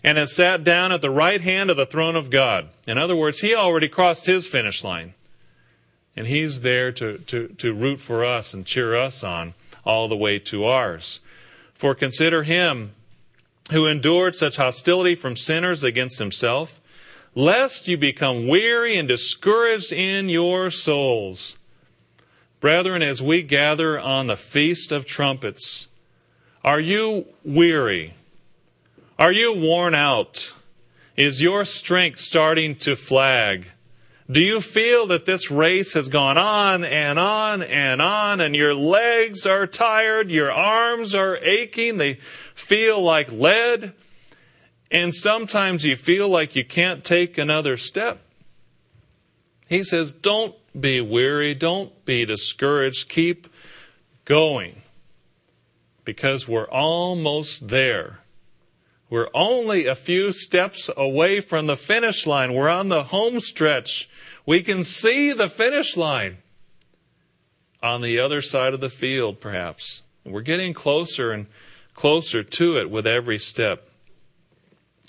[0.02, 2.70] and has sat down at the right hand of the throne of God.
[2.88, 5.14] In other words, he already crossed his finish line.
[6.16, 9.54] And he's there to, to, to root for us and cheer us on
[9.84, 11.20] all the way to ours.
[11.72, 12.94] For consider him
[13.70, 16.77] who endured such hostility from sinners against himself,
[17.38, 21.56] lest you become weary and discouraged in your souls.
[22.58, 25.86] Brethren, as we gather on the Feast of Trumpets,
[26.64, 28.14] are you weary?
[29.20, 30.52] Are you worn out?
[31.16, 33.68] Is your strength starting to flag?
[34.28, 38.74] Do you feel that this race has gone on and on and on and your
[38.74, 42.14] legs are tired, your arms are aching, they
[42.56, 43.92] feel like lead,
[44.90, 48.20] and sometimes you feel like you can't take another step?
[49.68, 53.48] He says, Don't be weary, don't be discouraged, keep
[54.24, 54.82] going.
[56.04, 58.20] because we're almost there.
[59.10, 62.54] We're only a few steps away from the finish line.
[62.54, 64.08] We're on the home stretch.
[64.46, 66.38] We can see the finish line
[67.82, 70.02] on the other side of the field, perhaps.
[70.24, 71.46] We're getting closer and
[71.94, 73.87] closer to it with every step.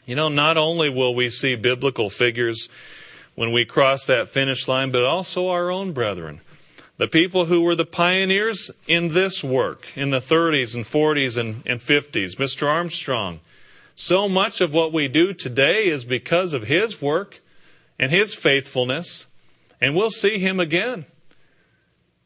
[0.09, 2.67] You know, not only will we see biblical figures
[3.35, 6.41] when we cross that finish line, but also our own brethren.
[6.97, 11.61] The people who were the pioneers in this work in the 30s and 40s and,
[11.67, 12.65] and 50s, Mr.
[12.65, 13.39] Armstrong.
[13.95, 17.39] So much of what we do today is because of his work
[17.99, 19.27] and his faithfulness,
[19.79, 21.05] and we'll see him again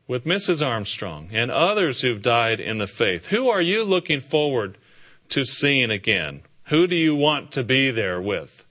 [0.07, 0.65] with Mrs.
[0.65, 3.25] Armstrong and others who've died in the faith.
[3.25, 4.77] Who are you looking forward
[5.27, 6.43] to seeing again?
[6.65, 8.65] Who do you want to be there with?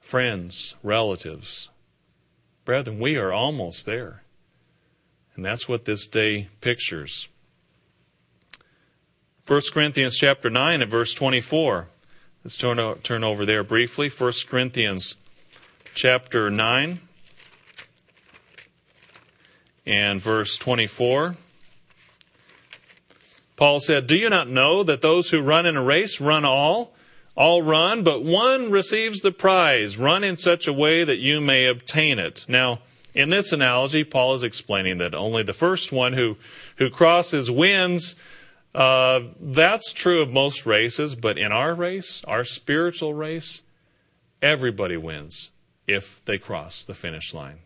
[0.00, 1.68] Friends, relatives.
[2.64, 4.22] Brethren, we are almost there.
[5.34, 7.28] And that's what this day pictures.
[9.46, 11.88] 1 Corinthians chapter 9 and verse 24.
[12.44, 14.08] Let's turn, turn over there briefly.
[14.08, 15.16] 1 Corinthians
[15.94, 17.00] chapter 9
[19.86, 21.36] and verse 24.
[23.62, 26.96] Paul said, Do you not know that those who run in a race run all?
[27.36, 29.96] All run, but one receives the prize.
[29.96, 32.44] Run in such a way that you may obtain it.
[32.48, 32.80] Now,
[33.14, 36.38] in this analogy, Paul is explaining that only the first one who,
[36.78, 38.16] who crosses wins.
[38.74, 43.62] Uh, that's true of most races, but in our race, our spiritual race,
[44.42, 45.52] everybody wins
[45.86, 47.60] if they cross the finish line.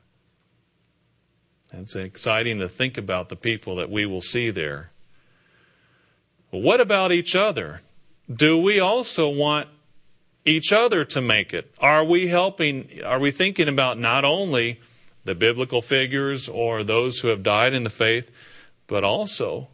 [1.72, 4.90] It's exciting to think about the people that we will see there.
[6.62, 7.82] What about each other?
[8.32, 9.68] Do we also want
[10.44, 11.72] each other to make it?
[11.78, 13.00] Are we helping?
[13.04, 14.80] Are we thinking about not only
[15.24, 18.30] the biblical figures or those who have died in the faith,
[18.86, 19.68] but also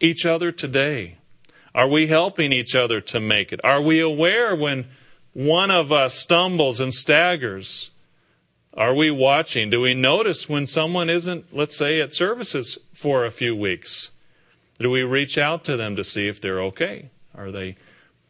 [0.00, 1.18] each other today?
[1.74, 3.60] Are we helping each other to make it?
[3.62, 4.86] Are we aware when
[5.32, 7.90] one of us stumbles and staggers?
[8.74, 9.70] Are we watching?
[9.70, 14.10] Do we notice when someone isn't, let's say, at services for a few weeks?
[14.80, 17.10] Do we reach out to them to see if they're okay?
[17.36, 17.76] Are they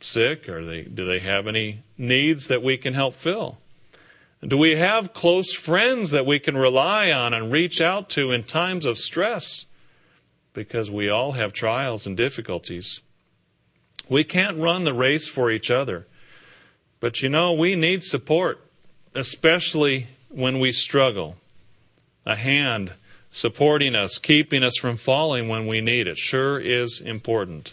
[0.00, 0.48] sick?
[0.48, 3.58] Are they, do they have any needs that we can help fill?
[4.46, 8.42] Do we have close friends that we can rely on and reach out to in
[8.42, 9.66] times of stress?
[10.52, 13.00] Because we all have trials and difficulties.
[14.08, 16.06] We can't run the race for each other.
[16.98, 18.60] But you know, we need support,
[19.14, 21.36] especially when we struggle.
[22.26, 22.94] A hand
[23.30, 27.72] supporting us, keeping us from falling when we need it, sure is important.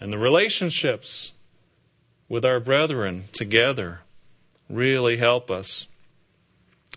[0.00, 1.32] And the relationships
[2.28, 4.00] with our brethren together
[4.68, 5.86] really help us.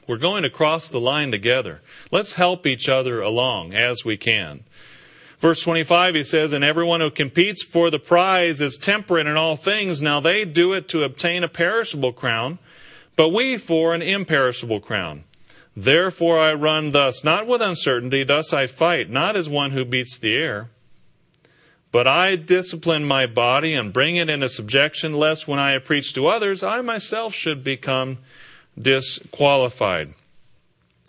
[0.07, 1.81] We're going to cross the line together.
[2.11, 4.63] Let's help each other along as we can.
[5.39, 9.55] Verse 25, he says, And everyone who competes for the prize is temperate in all
[9.55, 10.01] things.
[10.01, 12.57] Now they do it to obtain a perishable crown,
[13.15, 15.25] but we for an imperishable crown.
[15.79, 20.17] Therefore I run thus, not with uncertainty, thus I fight, not as one who beats
[20.17, 20.71] the air.
[21.91, 26.25] But I discipline my body and bring it into subjection, lest when I preach to
[26.25, 28.17] others, I myself should become
[28.75, 30.15] disqualified.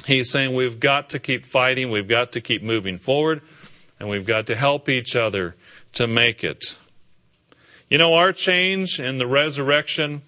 [0.04, 3.40] He's saying we've got to keep fighting, we've got to keep moving forward,
[3.98, 5.56] and we've got to help each other
[5.94, 6.76] to make it.
[7.88, 10.20] You know, our change in the resurrection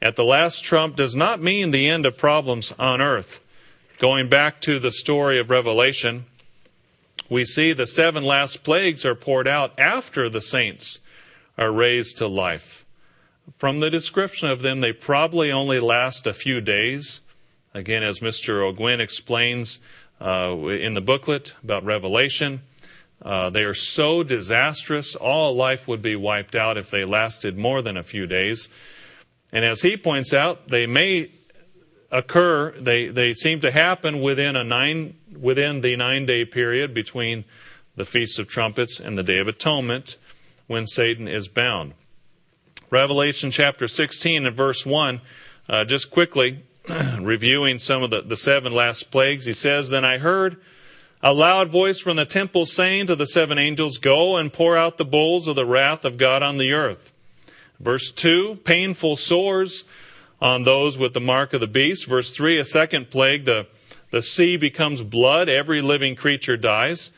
[0.00, 3.40] at the last trump does not mean the end of problems on earth.
[4.00, 6.24] Going back to the story of Revelation,
[7.28, 11.00] we see the seven last plagues are poured out after the saints
[11.58, 12.86] are raised to life.
[13.58, 17.20] From the description of them, they probably only last a few days.
[17.74, 18.62] Again, as Mr.
[18.62, 19.80] O'Gwen explains
[20.18, 22.62] uh, in the booklet about Revelation,
[23.20, 27.82] uh, they are so disastrous, all life would be wiped out if they lasted more
[27.82, 28.70] than a few days.
[29.52, 31.32] And as he points out, they may
[32.10, 37.44] occur, they, they seem to happen within a nine within the nine day period between
[37.96, 40.16] the Feast of Trumpets and the Day of Atonement
[40.66, 41.94] when Satan is bound.
[42.90, 45.20] Revelation chapter 16 and verse 1,
[45.68, 46.64] uh, just quickly
[47.20, 50.56] reviewing some of the, the seven last plagues, he says, Then I heard
[51.22, 54.98] a loud voice from the temple saying to the seven angels, Go and pour out
[54.98, 57.12] the bowls of the wrath of God on the earth.
[57.78, 59.84] Verse 2, painful sores
[60.40, 62.06] on those with the mark of the beast.
[62.06, 63.66] Verse 3, a second plague, the,
[64.10, 67.10] the sea becomes blood, every living creature dies.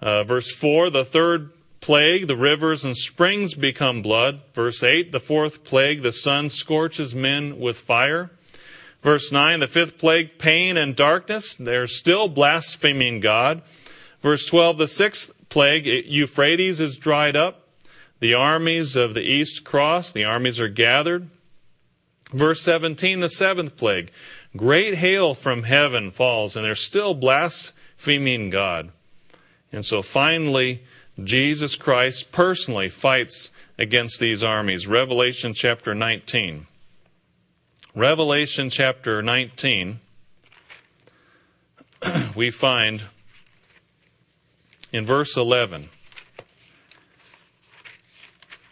[0.00, 1.50] Uh, verse 4, the third
[1.80, 4.40] plague, the rivers and springs become blood.
[4.54, 8.30] Verse 8, the fourth plague, the sun scorches men with fire.
[9.02, 11.54] Verse 9, the fifth plague, pain and darkness.
[11.54, 13.62] They're still blaspheming God.
[14.20, 17.68] Verse 12 The sixth plague, Euphrates is dried up.
[18.18, 21.28] The armies of the east cross, the armies are gathered.
[22.32, 24.10] Verse 17, the seventh plague.
[24.56, 28.90] Great hail from heaven falls, and they're still blaspheming God.
[29.72, 30.82] And so finally,
[31.22, 34.86] Jesus Christ personally fights against these armies.
[34.86, 36.66] Revelation chapter 19.
[37.94, 40.00] Revelation chapter 19,
[42.36, 43.00] we find
[44.92, 45.88] in verse 11.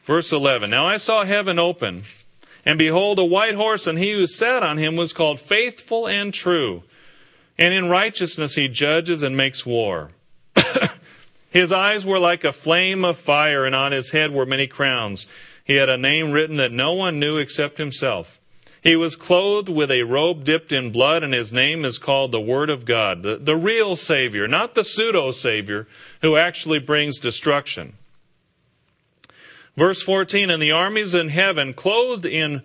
[0.05, 2.03] Verse 11 Now I saw heaven open,
[2.65, 6.33] and behold, a white horse, and he who sat on him was called Faithful and
[6.33, 6.83] True.
[7.59, 10.11] And in righteousness he judges and makes war.
[11.51, 15.27] his eyes were like a flame of fire, and on his head were many crowns.
[15.65, 18.41] He had a name written that no one knew except himself.
[18.83, 22.41] He was clothed with a robe dipped in blood, and his name is called the
[22.41, 25.87] Word of God, the, the real Savior, not the pseudo Savior
[26.21, 27.95] who actually brings destruction.
[29.77, 32.63] Verse 14 And the armies in heaven, clothed in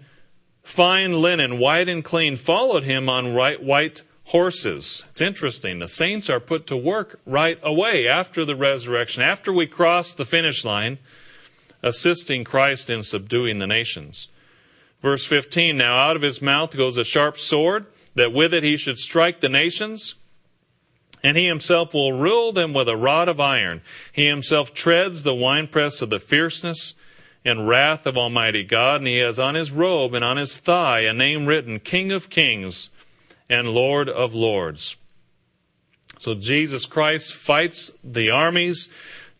[0.63, 5.03] fine linen, white and clean, followed him on white horses.
[5.09, 5.79] It's interesting.
[5.79, 10.25] The saints are put to work right away after the resurrection, after we cross the
[10.25, 10.99] finish line,
[11.81, 14.27] assisting Christ in subduing the nations.
[15.01, 18.77] Verse 15 Now out of his mouth goes a sharp sword, that with it he
[18.77, 20.13] should strike the nations,
[21.23, 23.81] and he himself will rule them with a rod of iron.
[24.11, 26.93] He himself treads the winepress of the fierceness
[27.49, 31.01] and wrath of Almighty God, and he has on his robe and on his thigh
[31.01, 32.89] a name written King of Kings
[33.49, 34.95] and Lord of Lords.
[36.19, 38.89] So Jesus Christ fights the armies,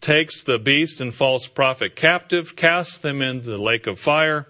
[0.02, 4.48] takes the beast and false prophet captive, casts them into the lake of fire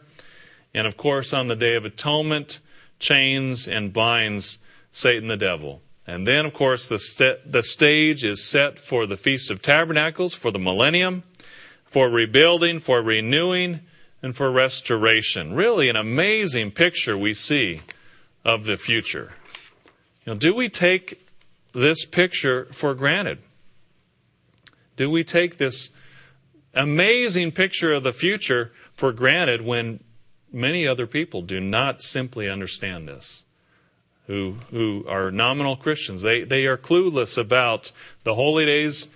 [0.74, 2.60] and of course, on the Day of Atonement,
[2.99, 4.60] chains and binds
[4.91, 5.82] Satan the devil.
[6.05, 10.34] And then, of course, the, st- the stage is set for the Feast of Tabernacles,
[10.34, 11.24] for the millennium,
[11.90, 13.82] for rebuilding, for renewing,
[14.22, 15.54] and for restoration.
[15.54, 17.82] Really, an amazing picture we see
[18.46, 19.34] of the future.
[20.26, 21.26] You know, do we take
[21.74, 23.40] this picture for granted?
[24.98, 25.90] Do we take this
[26.74, 30.04] amazing picture of the future for granted when
[30.52, 33.44] many other people do not simply understand this
[34.28, 36.22] who, who are nominal Christians.
[36.22, 37.92] They, they are clueless about
[38.24, 39.10] the holy days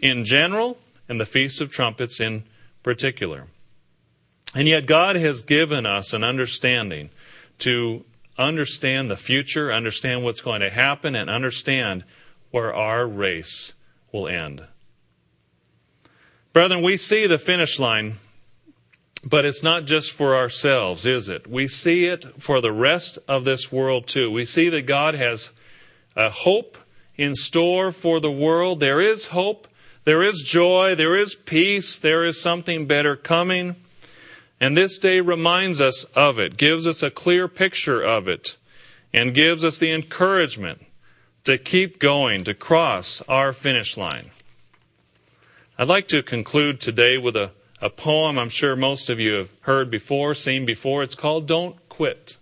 [0.00, 2.44] in general and the Feast of Trumpets in
[2.82, 3.46] particular.
[4.54, 7.10] And yet, God has given us an understanding
[7.58, 8.04] to
[8.38, 12.04] understand the future, understand what's going to happen, and understand
[12.50, 13.74] where our race
[14.12, 14.64] will end.
[16.52, 18.16] Brethren, we see the finish line
[19.26, 21.48] but it's not just for ourselves, is it?
[21.48, 24.30] We see it for the rest of this world too.
[24.30, 25.50] We see that God has
[26.14, 26.78] a hope
[27.16, 28.78] in store for the world.
[28.78, 29.66] There is hope.
[30.06, 30.94] There is joy.
[30.94, 31.98] There is peace.
[31.98, 33.76] There is something better coming.
[34.58, 38.56] And this day reminds us of it, gives us a clear picture of it,
[39.12, 40.86] and gives us the encouragement
[41.44, 44.30] to keep going, to cross our finish line.
[45.76, 47.50] I'd like to conclude today with a
[47.80, 51.02] a poem I'm sure most of you have heard before, seen before.
[51.02, 52.38] It's called Don't Quit.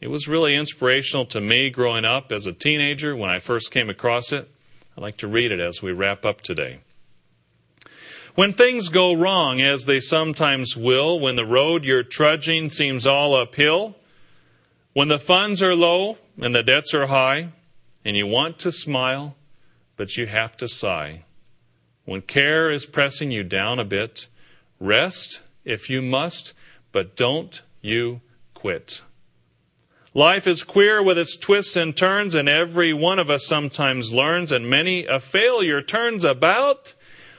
[0.00, 3.90] It was really inspirational to me growing up as a teenager when I first came
[3.90, 4.50] across it.
[4.98, 6.80] I'd like to read it as we wrap up today.
[8.34, 13.36] When things go wrong, as they sometimes will, when the road you're trudging seems all
[13.36, 13.94] uphill,
[14.94, 17.50] when the funds are low and the debts are high,
[18.04, 19.36] and you want to smile,
[19.96, 21.22] but you have to sigh,
[22.04, 24.26] when care is pressing you down a bit,
[24.80, 26.54] Rest if you must,
[26.90, 28.20] but don't you
[28.52, 29.02] quit.
[30.14, 34.50] Life is queer with its twists and turns, and every one of us sometimes learns,
[34.52, 36.94] and many a failure turns about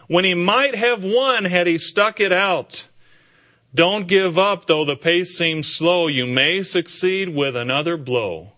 [0.08, 2.88] when he might have won had he stuck it out.
[3.74, 6.08] Don't give up, though the pace seems slow.
[6.08, 8.54] You may succeed with another blow.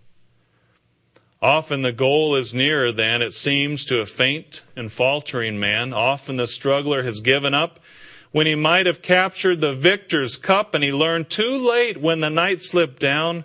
[1.42, 5.92] Often the goal is nearer than it seems to a faint and faltering man.
[5.92, 7.80] Often the struggler has given up
[8.32, 12.30] when he might have captured the victor's cup and he learned too late when the
[12.30, 13.44] night slipped down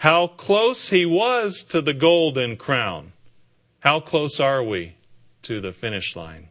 [0.00, 3.12] how close he was to the golden crown.
[3.80, 4.94] How close are we
[5.42, 6.48] to the finish line?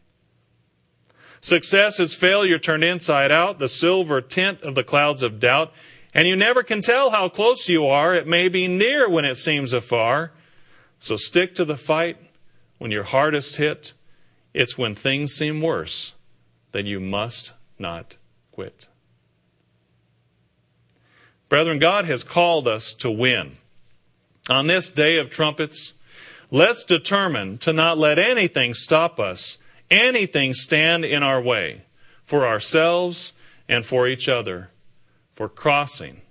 [1.41, 5.73] Success is failure turned inside out, the silver tint of the clouds of doubt,
[6.13, 8.13] and you never can tell how close you are.
[8.13, 10.31] It may be near when it seems afar.
[10.99, 12.17] So stick to the fight
[12.77, 13.93] when you're hardest hit.
[14.53, 16.13] It's when things seem worse
[16.71, 18.17] that you must not
[18.51, 18.85] quit.
[21.49, 23.57] Brethren, God has called us to win.
[24.49, 25.93] On this day of trumpets,
[26.51, 29.59] Let's determine to not let anything stop us,
[29.91, 31.83] anything stand in our way
[32.25, 33.33] for ourselves
[33.67, 34.71] and for each other,
[35.35, 36.21] for crossing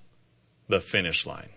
[0.69, 1.51] the finish line.